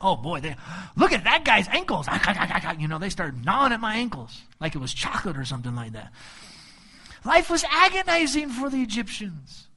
Oh 0.00 0.16
boy, 0.16 0.40
they 0.40 0.54
look 0.96 1.12
at 1.12 1.24
that 1.24 1.44
guy's 1.44 1.66
ankles. 1.68 2.06
Ah, 2.08 2.20
ah, 2.26 2.60
ah, 2.64 2.76
you 2.78 2.88
know, 2.88 2.98
they 2.98 3.08
started 3.08 3.42
gnawing 3.44 3.72
at 3.72 3.80
my 3.80 3.94
ankles 3.94 4.42
like 4.60 4.74
it 4.74 4.78
was 4.78 4.92
chocolate 4.92 5.38
or 5.38 5.46
something 5.46 5.74
like 5.74 5.92
that. 5.92 6.12
Life 7.24 7.48
was 7.48 7.64
agonizing 7.64 8.50
for 8.50 8.68
the 8.68 8.82
Egyptians. 8.82 9.68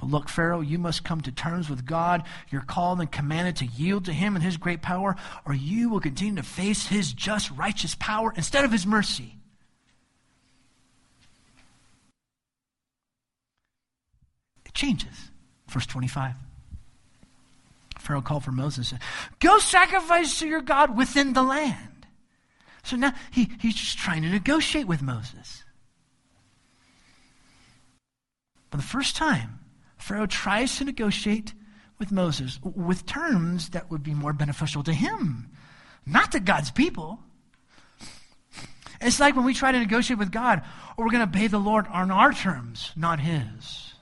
But 0.00 0.08
look, 0.08 0.28
Pharaoh, 0.30 0.62
you 0.62 0.78
must 0.78 1.04
come 1.04 1.20
to 1.20 1.30
terms 1.30 1.68
with 1.68 1.84
God. 1.84 2.24
You're 2.50 2.62
called 2.62 3.00
and 3.00 3.12
commanded 3.12 3.56
to 3.56 3.66
yield 3.66 4.06
to 4.06 4.14
Him 4.14 4.34
and 4.34 4.42
His 4.42 4.56
great 4.56 4.80
power, 4.80 5.14
or 5.44 5.52
you 5.52 5.90
will 5.90 6.00
continue 6.00 6.36
to 6.36 6.42
face 6.42 6.86
His 6.86 7.12
just, 7.12 7.50
righteous 7.50 7.94
power 7.94 8.32
instead 8.34 8.64
of 8.64 8.72
His 8.72 8.86
mercy. 8.86 9.36
It 14.64 14.72
changes. 14.72 15.30
Verse 15.68 15.86
25. 15.86 16.34
Pharaoh 17.98 18.22
called 18.22 18.44
for 18.44 18.52
Moses 18.52 18.92
and 18.92 19.00
said, 19.00 19.08
Go 19.38 19.58
sacrifice 19.58 20.38
to 20.38 20.48
your 20.48 20.62
God 20.62 20.96
within 20.96 21.34
the 21.34 21.42
land. 21.42 22.06
So 22.82 22.96
now 22.96 23.12
he, 23.30 23.50
he's 23.60 23.74
just 23.74 23.98
trying 23.98 24.22
to 24.22 24.30
negotiate 24.30 24.86
with 24.86 25.02
Moses. 25.02 25.62
For 28.70 28.78
the 28.78 28.82
first 28.82 29.14
time, 29.14 29.59
Pharaoh 30.00 30.26
tries 30.26 30.76
to 30.76 30.84
negotiate 30.84 31.54
with 31.98 32.10
Moses 32.10 32.58
with 32.62 33.06
terms 33.06 33.70
that 33.70 33.90
would 33.90 34.02
be 34.02 34.14
more 34.14 34.32
beneficial 34.32 34.82
to 34.82 34.92
him, 34.92 35.50
not 36.06 36.32
to 36.32 36.40
God's 36.40 36.70
people. 36.70 37.20
It's 39.00 39.20
like 39.20 39.36
when 39.36 39.44
we 39.44 39.54
try 39.54 39.72
to 39.72 39.78
negotiate 39.78 40.18
with 40.18 40.32
God, 40.32 40.62
or 40.96 41.04
we're 41.04 41.10
going 41.10 41.30
to 41.30 41.38
obey 41.38 41.46
the 41.46 41.58
Lord 41.58 41.86
on 41.88 42.10
our 42.10 42.32
terms, 42.32 42.92
not 42.96 43.20
his. 43.20 43.94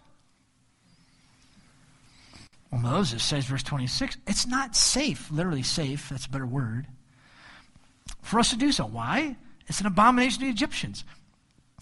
Well, 2.70 2.80
Moses 2.80 3.22
says, 3.22 3.46
verse 3.46 3.62
26, 3.62 4.18
it's 4.26 4.46
not 4.46 4.76
safe, 4.76 5.30
literally 5.30 5.62
safe, 5.62 6.08
that's 6.08 6.26
a 6.26 6.30
better 6.30 6.46
word, 6.46 6.86
for 8.22 8.38
us 8.38 8.50
to 8.50 8.56
do 8.56 8.72
so. 8.72 8.84
Why? 8.86 9.36
It's 9.66 9.80
an 9.80 9.86
abomination 9.86 10.40
to 10.40 10.46
the 10.46 10.52
Egyptians. 10.52 11.04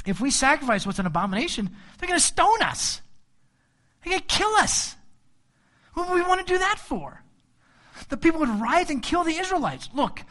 If 0.04 0.20
we 0.20 0.30
sacrifice 0.30 0.86
what's 0.86 0.98
an 0.98 1.06
abomination, 1.06 1.70
they're 1.98 2.08
going 2.08 2.18
to 2.18 2.24
stone 2.24 2.62
us. 2.62 3.00
Going 4.06 4.18
to 4.18 4.24
kill 4.24 4.54
us. 4.54 4.94
What 5.94 6.08
would 6.08 6.14
we 6.14 6.22
want 6.22 6.46
to 6.46 6.52
do 6.52 6.58
that 6.58 6.78
for? 6.78 7.22
The 8.08 8.16
people 8.16 8.40
would 8.40 8.60
rise 8.60 8.88
and 8.88 9.02
kill 9.02 9.24
the 9.24 9.36
Israelites. 9.36 9.88
Look, 9.92 10.22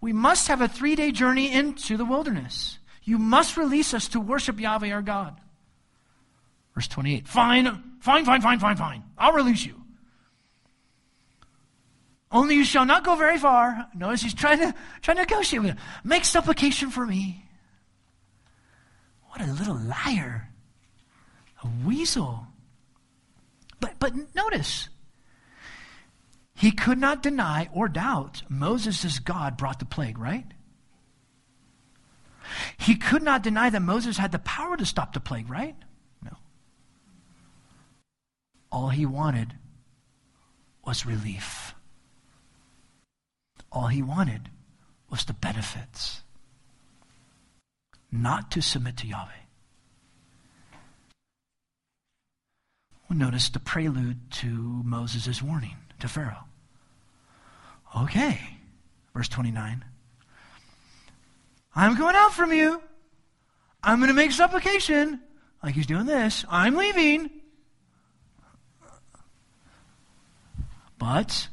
we 0.00 0.12
must 0.12 0.48
have 0.48 0.60
a 0.60 0.68
three 0.68 0.96
day 0.96 1.12
journey 1.12 1.52
into 1.52 1.96
the 1.96 2.04
wilderness. 2.04 2.78
You 3.04 3.18
must 3.18 3.56
release 3.56 3.94
us 3.94 4.08
to 4.08 4.20
worship 4.20 4.58
Yahweh 4.58 4.90
our 4.90 5.02
God. 5.02 5.40
Verse 6.74 6.88
28. 6.88 7.28
Fine, 7.28 7.82
fine, 8.00 8.24
fine, 8.24 8.40
fine, 8.40 8.58
fine, 8.58 8.76
fine. 8.76 9.04
I'll 9.16 9.32
release 9.32 9.64
you. 9.64 9.80
Only 12.32 12.56
you 12.56 12.64
shall 12.64 12.86
not 12.86 13.04
go 13.04 13.14
very 13.14 13.38
far. 13.38 13.88
Notice 13.94 14.22
he's 14.22 14.34
trying 14.34 14.58
to, 14.58 14.74
trying 15.02 15.18
to 15.18 15.22
negotiate 15.22 15.62
with 15.62 15.70
him. 15.72 15.78
Make 16.02 16.24
supplication 16.24 16.90
for 16.90 17.06
me. 17.06 17.44
What 19.28 19.42
a 19.42 19.52
little 19.52 19.76
liar. 19.76 20.48
A 21.62 21.68
weasel. 21.86 22.46
But, 23.82 23.98
but 23.98 24.14
notice, 24.36 24.88
he 26.54 26.70
could 26.70 26.98
not 26.98 27.20
deny 27.20 27.68
or 27.72 27.88
doubt 27.88 28.42
Moses' 28.48 29.18
God 29.18 29.56
brought 29.56 29.80
the 29.80 29.84
plague, 29.84 30.18
right? 30.18 30.46
He 32.78 32.94
could 32.94 33.24
not 33.24 33.42
deny 33.42 33.70
that 33.70 33.80
Moses 33.82 34.18
had 34.18 34.30
the 34.30 34.38
power 34.38 34.76
to 34.76 34.86
stop 34.86 35.14
the 35.14 35.20
plague, 35.20 35.50
right? 35.50 35.74
No. 36.22 36.36
All 38.70 38.90
he 38.90 39.04
wanted 39.04 39.54
was 40.86 41.04
relief. 41.04 41.74
All 43.72 43.88
he 43.88 44.02
wanted 44.02 44.48
was 45.10 45.24
the 45.24 45.32
benefits, 45.32 46.22
not 48.12 48.52
to 48.52 48.62
submit 48.62 48.98
to 48.98 49.08
Yahweh. 49.08 49.42
Notice 53.12 53.50
the 53.50 53.60
prelude 53.60 54.30
to 54.32 54.46
Moses' 54.46 55.42
warning 55.42 55.76
to 56.00 56.08
Pharaoh. 56.08 56.44
Okay, 57.96 58.40
verse 59.14 59.28
29. 59.28 59.84
I'm 61.74 61.96
going 61.96 62.16
out 62.16 62.32
from 62.32 62.52
you. 62.52 62.82
I'm 63.82 63.98
going 63.98 64.08
to 64.08 64.14
make 64.14 64.32
supplication. 64.32 65.20
Like 65.62 65.74
he's 65.74 65.86
doing 65.86 66.06
this. 66.06 66.44
I'm 66.48 66.74
leaving. 66.74 67.30
But 70.98 71.48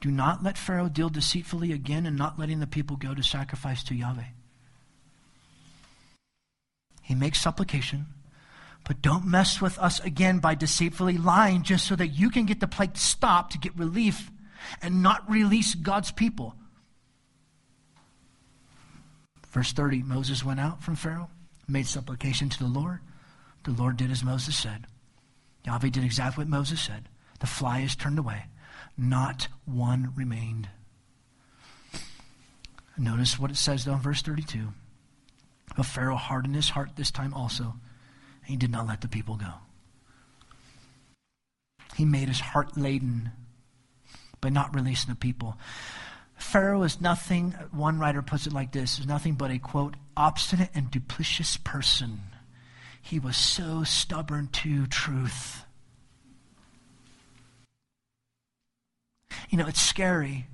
do 0.00 0.10
not 0.10 0.42
let 0.42 0.56
Pharaoh 0.56 0.88
deal 0.88 1.10
deceitfully 1.10 1.72
again 1.72 2.06
and 2.06 2.16
not 2.16 2.38
letting 2.38 2.60
the 2.60 2.66
people 2.66 2.96
go 2.96 3.14
to 3.14 3.22
sacrifice 3.22 3.84
to 3.84 3.94
Yahweh. 3.94 4.24
He 7.02 7.14
makes 7.14 7.40
supplication, 7.40 8.06
but 8.90 9.02
don't 9.02 9.24
mess 9.24 9.60
with 9.60 9.78
us 9.78 10.00
again 10.00 10.40
by 10.40 10.56
deceitfully 10.56 11.16
lying 11.16 11.62
just 11.62 11.86
so 11.86 11.94
that 11.94 12.08
you 12.08 12.28
can 12.28 12.44
get 12.44 12.58
the 12.58 12.66
plague 12.66 12.96
stopped 12.96 13.52
to 13.52 13.58
get 13.58 13.78
relief 13.78 14.32
and 14.82 15.00
not 15.00 15.30
release 15.30 15.76
God's 15.76 16.10
people. 16.10 16.56
Verse 19.52 19.70
30 19.70 20.02
Moses 20.02 20.44
went 20.44 20.58
out 20.58 20.82
from 20.82 20.96
Pharaoh, 20.96 21.30
made 21.68 21.86
supplication 21.86 22.48
to 22.48 22.58
the 22.58 22.64
Lord. 22.64 22.98
The 23.62 23.70
Lord 23.70 23.96
did 23.96 24.10
as 24.10 24.24
Moses 24.24 24.56
said. 24.56 24.88
Yahweh 25.64 25.90
did 25.90 26.02
exactly 26.02 26.42
what 26.42 26.50
Moses 26.50 26.80
said. 26.80 27.08
The 27.38 27.46
fly 27.46 27.82
is 27.82 27.94
turned 27.94 28.18
away 28.18 28.46
not 28.98 29.46
one 29.66 30.12
remained. 30.16 30.68
Notice 32.98 33.38
what 33.38 33.52
it 33.52 33.56
says 33.56 33.84
though 33.84 33.94
in 33.94 34.00
verse 34.00 34.22
32. 34.22 34.72
But 35.76 35.86
Pharaoh 35.86 36.16
hardened 36.16 36.56
his 36.56 36.70
heart 36.70 36.96
this 36.96 37.12
time 37.12 37.32
also, 37.32 37.76
he 38.50 38.56
did 38.56 38.70
not 38.70 38.86
let 38.86 39.00
the 39.00 39.08
people 39.08 39.36
go. 39.36 39.52
He 41.96 42.04
made 42.04 42.28
his 42.28 42.40
heart 42.40 42.76
laden 42.76 43.30
by 44.40 44.48
not 44.48 44.74
releasing 44.74 45.10
the 45.10 45.16
people. 45.16 45.56
Pharaoh 46.36 46.82
is 46.82 47.00
nothing, 47.00 47.52
one 47.70 47.98
writer 47.98 48.22
puts 48.22 48.46
it 48.46 48.52
like 48.52 48.72
this, 48.72 48.98
is 48.98 49.06
nothing 49.06 49.34
but 49.34 49.50
a 49.50 49.58
quote, 49.58 49.94
obstinate 50.16 50.70
and 50.74 50.90
duplicitous 50.90 51.62
person. 51.62 52.20
He 53.00 53.18
was 53.18 53.36
so 53.36 53.84
stubborn 53.84 54.48
to 54.48 54.86
truth. 54.86 55.64
You 59.48 59.58
know, 59.58 59.66
it's 59.66 59.80
scary 59.80 60.46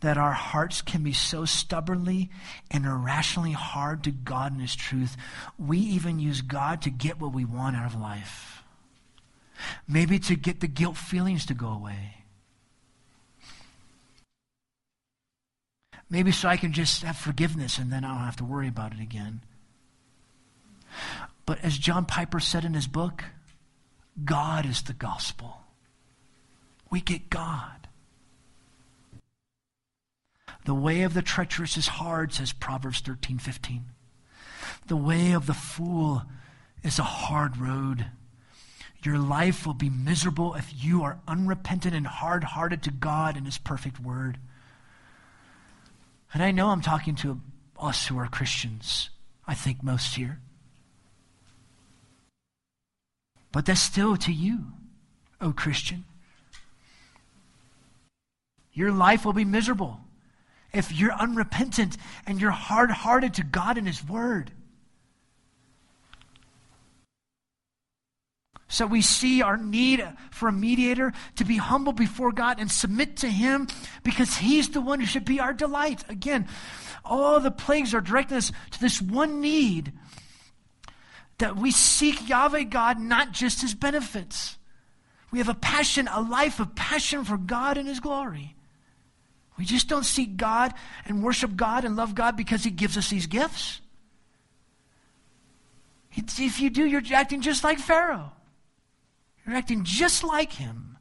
that 0.00 0.16
our 0.16 0.32
hearts 0.32 0.82
can 0.82 1.02
be 1.02 1.12
so 1.12 1.44
stubbornly 1.44 2.30
and 2.70 2.86
irrationally 2.86 3.52
hard 3.52 4.04
to 4.04 4.10
God 4.10 4.52
and 4.52 4.60
His 4.60 4.74
truth. 4.74 5.16
We 5.58 5.78
even 5.78 6.18
use 6.18 6.40
God 6.40 6.82
to 6.82 6.90
get 6.90 7.20
what 7.20 7.34
we 7.34 7.44
want 7.44 7.76
out 7.76 7.86
of 7.86 8.00
life. 8.00 8.62
Maybe 9.86 10.18
to 10.20 10.36
get 10.36 10.60
the 10.60 10.68
guilt 10.68 10.96
feelings 10.96 11.46
to 11.46 11.54
go 11.54 11.68
away. 11.68 12.16
Maybe 16.08 16.32
so 16.32 16.48
I 16.48 16.56
can 16.56 16.72
just 16.72 17.02
have 17.02 17.16
forgiveness 17.16 17.78
and 17.78 17.92
then 17.92 18.04
I 18.04 18.08
don't 18.08 18.24
have 18.24 18.36
to 18.36 18.44
worry 18.44 18.68
about 18.68 18.92
it 18.92 19.00
again. 19.00 19.42
But 21.46 21.62
as 21.62 21.78
John 21.78 22.04
Piper 22.04 22.40
said 22.40 22.64
in 22.64 22.74
his 22.74 22.86
book, 22.86 23.24
God 24.24 24.66
is 24.66 24.82
the 24.82 24.92
gospel 24.92 25.60
we 26.90 27.00
get 27.00 27.30
God. 27.30 27.79
The 30.64 30.74
way 30.74 31.02
of 31.02 31.14
the 31.14 31.22
treacherous 31.22 31.76
is 31.76 31.88
hard, 31.88 32.32
says 32.32 32.52
Proverbs 32.52 33.00
13 33.00 33.38
15. 33.38 33.84
The 34.86 34.96
way 34.96 35.32
of 35.32 35.46
the 35.46 35.54
fool 35.54 36.22
is 36.82 36.98
a 36.98 37.04
hard 37.04 37.56
road. 37.56 38.06
Your 39.02 39.18
life 39.18 39.66
will 39.66 39.74
be 39.74 39.88
miserable 39.88 40.54
if 40.54 40.72
you 40.76 41.02
are 41.02 41.20
unrepentant 41.26 41.94
and 41.94 42.06
hard 42.06 42.44
hearted 42.44 42.82
to 42.82 42.90
God 42.90 43.36
and 43.36 43.46
His 43.46 43.56
perfect 43.56 43.98
word. 43.98 44.38
And 46.34 46.42
I 46.42 46.50
know 46.50 46.68
I'm 46.68 46.82
talking 46.82 47.14
to 47.16 47.40
us 47.78 48.06
who 48.06 48.18
are 48.18 48.28
Christians, 48.28 49.10
I 49.46 49.54
think 49.54 49.82
most 49.82 50.14
here. 50.14 50.38
But 53.52 53.66
that's 53.66 53.80
still 53.80 54.16
to 54.18 54.32
you, 54.32 54.66
oh 55.40 55.52
Christian. 55.52 56.04
Your 58.72 58.92
life 58.92 59.24
will 59.24 59.32
be 59.32 59.44
miserable 59.44 60.00
if 60.72 60.92
you're 60.92 61.12
unrepentant 61.12 61.96
and 62.26 62.40
you're 62.40 62.50
hard 62.50 62.90
hearted 62.90 63.34
to 63.34 63.42
God 63.42 63.78
and 63.78 63.86
His 63.86 64.06
Word. 64.06 64.52
So 68.68 68.86
we 68.86 69.02
see 69.02 69.42
our 69.42 69.56
need 69.56 70.06
for 70.30 70.48
a 70.48 70.52
mediator 70.52 71.12
to 71.36 71.44
be 71.44 71.56
humble 71.56 71.92
before 71.92 72.30
God 72.30 72.60
and 72.60 72.70
submit 72.70 73.16
to 73.18 73.28
Him 73.28 73.66
because 74.04 74.36
He's 74.36 74.68
the 74.68 74.80
one 74.80 75.00
who 75.00 75.06
should 75.06 75.24
be 75.24 75.40
our 75.40 75.52
delight. 75.52 76.04
Again, 76.08 76.46
all 77.04 77.40
the 77.40 77.50
plagues 77.50 77.94
are 77.94 78.00
directing 78.00 78.36
us 78.36 78.52
to 78.70 78.80
this 78.80 79.02
one 79.02 79.40
need 79.40 79.92
that 81.38 81.56
we 81.56 81.72
seek 81.72 82.28
Yahweh 82.28 82.64
God 82.64 83.00
not 83.00 83.32
just 83.32 83.60
His 83.60 83.74
benefits. 83.74 84.56
We 85.32 85.38
have 85.38 85.48
a 85.48 85.54
passion, 85.54 86.08
a 86.08 86.20
life 86.20 86.60
of 86.60 86.76
passion 86.76 87.24
for 87.24 87.36
God 87.36 87.76
and 87.76 87.88
His 87.88 87.98
glory. 87.98 88.54
We 89.60 89.66
just 89.66 89.88
don't 89.88 90.06
seek 90.06 90.38
God 90.38 90.72
and 91.04 91.22
worship 91.22 91.54
God 91.54 91.84
and 91.84 91.94
love 91.94 92.14
God 92.14 92.34
because 92.34 92.64
He 92.64 92.70
gives 92.70 92.96
us 92.96 93.10
these 93.10 93.26
gifts. 93.26 93.82
If 96.16 96.62
you 96.62 96.70
do, 96.70 96.86
you're 96.86 97.02
acting 97.12 97.42
just 97.42 97.62
like 97.62 97.78
Pharaoh. 97.78 98.32
You're 99.44 99.54
acting 99.54 99.84
just 99.84 100.24
like 100.24 100.54
him. 100.54 100.96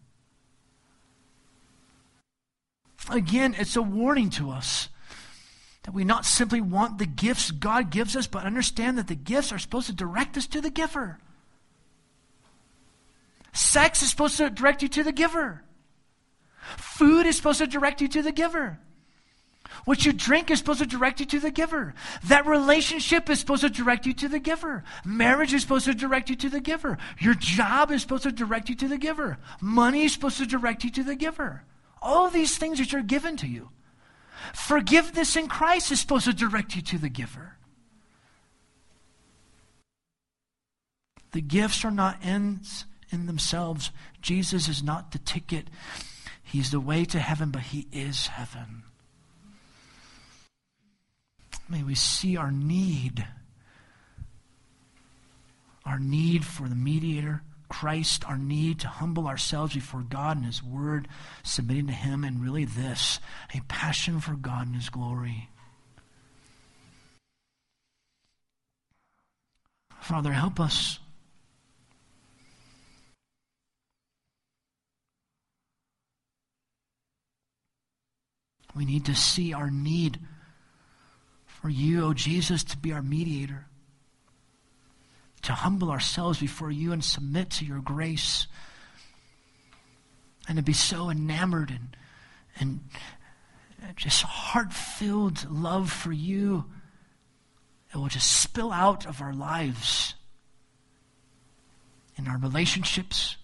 Again, 3.09 3.55
it's 3.57 3.77
a 3.77 3.81
warning 3.81 4.29
to 4.31 4.51
us 4.51 4.89
that 5.83 5.93
we 5.93 6.03
not 6.03 6.25
simply 6.25 6.59
want 6.59 6.97
the 6.97 7.05
gifts 7.05 7.51
God 7.51 7.89
gives 7.89 8.13
us, 8.17 8.27
but 8.27 8.43
understand 8.43 8.97
that 8.97 9.07
the 9.07 9.15
gifts 9.15 9.53
are 9.53 9.57
supposed 9.57 9.87
to 9.87 9.93
direct 9.93 10.35
us 10.35 10.47
to 10.47 10.59
the 10.59 10.69
giver. 10.69 11.17
Sex 13.53 14.03
is 14.03 14.09
supposed 14.09 14.35
to 14.35 14.49
direct 14.49 14.83
you 14.83 14.89
to 14.89 15.03
the 15.03 15.13
giver. 15.13 15.63
Food 16.77 17.25
is 17.25 17.37
supposed 17.37 17.59
to 17.59 17.67
direct 17.67 18.01
you 18.01 18.07
to 18.09 18.21
the 18.21 18.31
giver. 18.31 18.79
What 19.85 20.05
you 20.05 20.13
drink 20.13 20.51
is 20.51 20.59
supposed 20.59 20.79
to 20.79 20.85
direct 20.85 21.19
you 21.19 21.25
to 21.27 21.39
the 21.39 21.51
giver. 21.51 21.93
That 22.25 22.45
relationship 22.45 23.29
is 23.29 23.39
supposed 23.39 23.61
to 23.61 23.69
direct 23.69 24.05
you 24.05 24.13
to 24.13 24.27
the 24.27 24.39
giver. 24.39 24.83
Marriage 25.05 25.53
is 25.53 25.61
supposed 25.61 25.85
to 25.85 25.93
direct 25.93 26.29
you 26.29 26.35
to 26.37 26.49
the 26.49 26.59
giver. 26.59 26.97
Your 27.19 27.33
job 27.33 27.91
is 27.91 28.01
supposed 28.01 28.23
to 28.23 28.31
direct 28.31 28.69
you 28.69 28.75
to 28.75 28.87
the 28.87 28.97
giver. 28.97 29.37
Money 29.61 30.03
is 30.03 30.13
supposed 30.13 30.37
to 30.37 30.45
direct 30.45 30.83
you 30.83 30.89
to 30.91 31.03
the 31.03 31.15
giver. 31.15 31.63
All 32.01 32.29
these 32.29 32.57
things 32.57 32.79
which 32.79 32.93
are 32.93 33.01
given 33.01 33.37
to 33.37 33.47
you. 33.47 33.69
Forgiveness 34.53 35.35
in 35.35 35.47
Christ 35.47 35.91
is 35.91 35.99
supposed 35.99 36.25
to 36.25 36.33
direct 36.33 36.75
you 36.75 36.81
to 36.81 36.97
the 36.97 37.09
giver. 37.09 37.55
The 41.31 41.41
gifts 41.41 41.85
are 41.85 41.91
not 41.91 42.17
ends 42.23 42.85
in 43.11 43.27
themselves. 43.27 43.91
Jesus 44.21 44.67
is 44.67 44.81
not 44.81 45.11
the 45.11 45.19
ticket. 45.19 45.67
He's 46.51 46.71
the 46.71 46.79
way 46.79 47.05
to 47.05 47.19
heaven, 47.19 47.51
but 47.51 47.61
He 47.61 47.85
is 47.91 48.25
heaven. 48.25 48.81
May 51.69 51.83
we 51.83 51.93
see 51.93 52.37
our 52.37 52.51
need, 52.51 53.27
our 55.85 55.99
need 55.99 56.43
for 56.43 56.67
the 56.67 56.73
mediator, 56.73 57.43
Christ, 57.67 58.25
our 58.27 58.39
need 58.39 58.79
to 58.79 58.87
humble 58.87 59.27
ourselves 59.27 59.75
before 59.75 60.01
God 60.01 60.37
and 60.37 60.45
His 60.47 60.63
Word, 60.63 61.07
submitting 61.43 61.85
to 61.85 61.93
Him, 61.93 62.23
and 62.23 62.41
really 62.41 62.65
this 62.65 63.19
a 63.53 63.61
passion 63.67 64.19
for 64.19 64.33
God 64.33 64.65
and 64.65 64.75
His 64.75 64.89
glory. 64.89 65.49
Father, 70.01 70.33
help 70.33 70.59
us. 70.59 70.97
We 78.75 78.85
need 78.85 79.05
to 79.05 79.15
see 79.15 79.53
our 79.53 79.69
need 79.71 80.19
for 81.45 81.69
you, 81.69 82.03
O 82.03 82.07
oh 82.07 82.13
Jesus, 82.13 82.63
to 82.65 82.77
be 82.77 82.93
our 82.93 83.01
mediator, 83.01 83.65
to 85.41 85.53
humble 85.53 85.91
ourselves 85.91 86.39
before 86.39 86.71
you 86.71 86.91
and 86.91 87.03
submit 87.03 87.49
to 87.51 87.65
your 87.65 87.79
grace, 87.79 88.47
and 90.47 90.57
to 90.57 90.63
be 90.63 90.73
so 90.73 91.09
enamored 91.09 91.71
and, 91.71 91.97
and 92.59 92.79
just 93.95 94.23
heart 94.23 94.71
filled 94.71 95.49
love 95.49 95.91
for 95.91 96.11
you. 96.11 96.65
It 97.93 97.97
will 97.97 98.07
just 98.07 98.41
spill 98.41 98.71
out 98.71 99.05
of 99.05 99.21
our 99.21 99.33
lives 99.33 100.13
in 102.15 102.27
our 102.27 102.37
relationships 102.37 103.35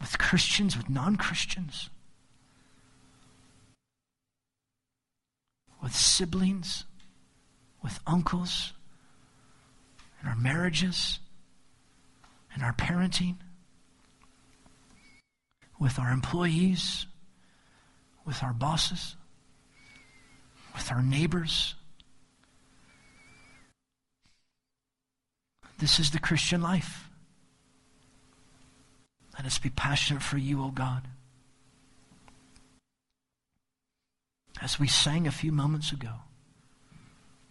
with 0.00 0.18
Christians, 0.18 0.76
with 0.76 0.90
non 0.90 1.16
Christians. 1.16 1.90
With 5.82 5.94
siblings, 5.94 6.84
with 7.82 7.98
uncles, 8.06 8.72
in 10.22 10.28
our 10.28 10.36
marriages, 10.36 11.18
in 12.54 12.62
our 12.62 12.72
parenting, 12.74 13.36
with 15.78 15.98
our 15.98 16.12
employees, 16.12 17.06
with 18.26 18.42
our 18.42 18.52
bosses, 18.52 19.16
with 20.74 20.90
our 20.92 21.02
neighbors. 21.02 21.74
This 25.78 25.98
is 25.98 26.10
the 26.10 26.18
Christian 26.18 26.60
life. 26.60 27.08
Let 29.34 29.46
us 29.46 29.58
be 29.58 29.70
passionate 29.70 30.22
for 30.22 30.36
you, 30.36 30.60
O 30.60 30.66
oh 30.66 30.70
God. 30.70 31.08
As 34.60 34.78
we 34.78 34.86
sang 34.86 35.26
a 35.26 35.32
few 35.32 35.52
moments 35.52 35.92
ago. 35.92 36.12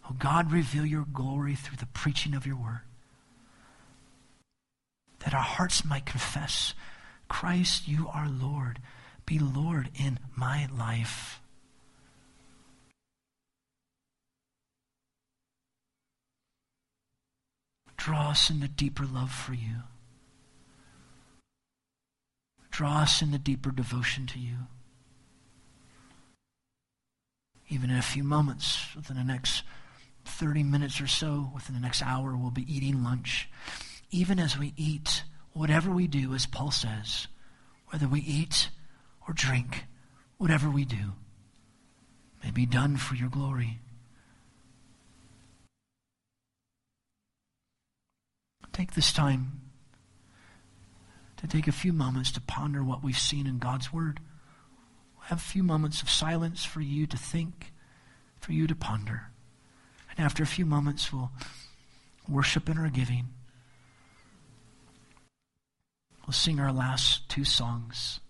Oh 0.09 0.15
God, 0.17 0.51
reveal 0.51 0.85
your 0.85 1.05
glory 1.11 1.55
through 1.55 1.77
the 1.77 1.85
preaching 1.87 2.33
of 2.33 2.45
your 2.45 2.55
word. 2.55 2.81
That 5.19 5.33
our 5.33 5.41
hearts 5.41 5.83
might 5.83 6.05
confess, 6.05 6.73
Christ, 7.27 7.87
you 7.87 8.07
are 8.07 8.27
Lord. 8.29 8.79
Be 9.25 9.37
Lord 9.37 9.89
in 9.93 10.19
my 10.35 10.67
life. 10.75 11.41
Draw 17.97 18.29
us 18.29 18.49
in 18.49 18.61
the 18.61 18.67
deeper 18.67 19.05
love 19.05 19.31
for 19.31 19.53
you. 19.53 19.83
Draw 22.71 23.01
us 23.01 23.21
in 23.21 23.31
the 23.31 23.37
deeper 23.37 23.71
devotion 23.71 24.25
to 24.27 24.39
you 24.39 24.67
even 27.69 27.91
in 27.91 27.97
a 27.97 28.01
few 28.01 28.23
moments, 28.23 28.95
within 28.95 29.15
the 29.15 29.23
next 29.23 29.63
30 30.25 30.63
minutes 30.63 30.99
or 30.99 31.07
so, 31.07 31.51
within 31.53 31.75
the 31.75 31.81
next 31.81 32.01
hour, 32.01 32.35
we'll 32.35 32.51
be 32.51 32.73
eating 32.73 33.03
lunch. 33.03 33.49
Even 34.11 34.39
as 34.39 34.57
we 34.57 34.73
eat, 34.75 35.23
whatever 35.53 35.91
we 35.91 36.07
do, 36.07 36.33
as 36.33 36.45
Paul 36.45 36.71
says, 36.71 37.27
whether 37.89 38.07
we 38.07 38.21
eat 38.21 38.69
or 39.27 39.33
drink, 39.33 39.85
whatever 40.37 40.69
we 40.69 40.83
do, 40.83 41.13
may 42.43 42.51
be 42.51 42.65
done 42.65 42.97
for 42.97 43.15
your 43.15 43.29
glory. 43.29 43.79
Take 48.71 48.93
this 48.93 49.11
time 49.11 49.59
to 51.37 51.47
take 51.47 51.67
a 51.67 51.73
few 51.73 51.91
moments 51.91 52.31
to 52.31 52.41
ponder 52.41 52.83
what 52.83 53.03
we've 53.03 53.19
seen 53.19 53.45
in 53.45 53.59
God's 53.59 53.91
Word 53.91 54.21
have 55.29 55.37
a 55.37 55.41
few 55.41 55.61
moments 55.61 56.01
of 56.01 56.09
silence 56.09 56.65
for 56.65 56.81
you 56.81 57.05
to 57.05 57.15
think, 57.15 57.71
for 58.39 58.51
you 58.51 58.65
to 58.65 58.73
ponder. 58.73 59.27
And 60.09 60.25
after 60.25 60.41
a 60.41 60.47
few 60.47 60.65
moments, 60.65 61.13
we'll 61.13 61.29
worship 62.27 62.67
in 62.67 62.79
our 62.79 62.89
giving. 62.89 63.27
We'll 66.25 66.33
sing 66.33 66.59
our 66.59 66.73
last 66.73 67.29
two 67.29 67.45
songs 67.45 68.21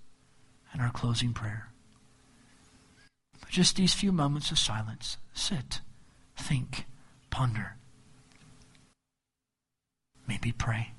and 0.74 0.82
our 0.82 0.92
closing 0.92 1.32
prayer. 1.32 1.70
But 3.40 3.50
just 3.50 3.78
these 3.78 3.94
few 3.94 4.12
moments 4.12 4.52
of 4.52 4.60
silence, 4.60 5.16
sit, 5.34 5.80
think, 6.36 6.84
ponder. 7.30 7.78
Maybe 10.28 10.52
pray. 10.52 10.92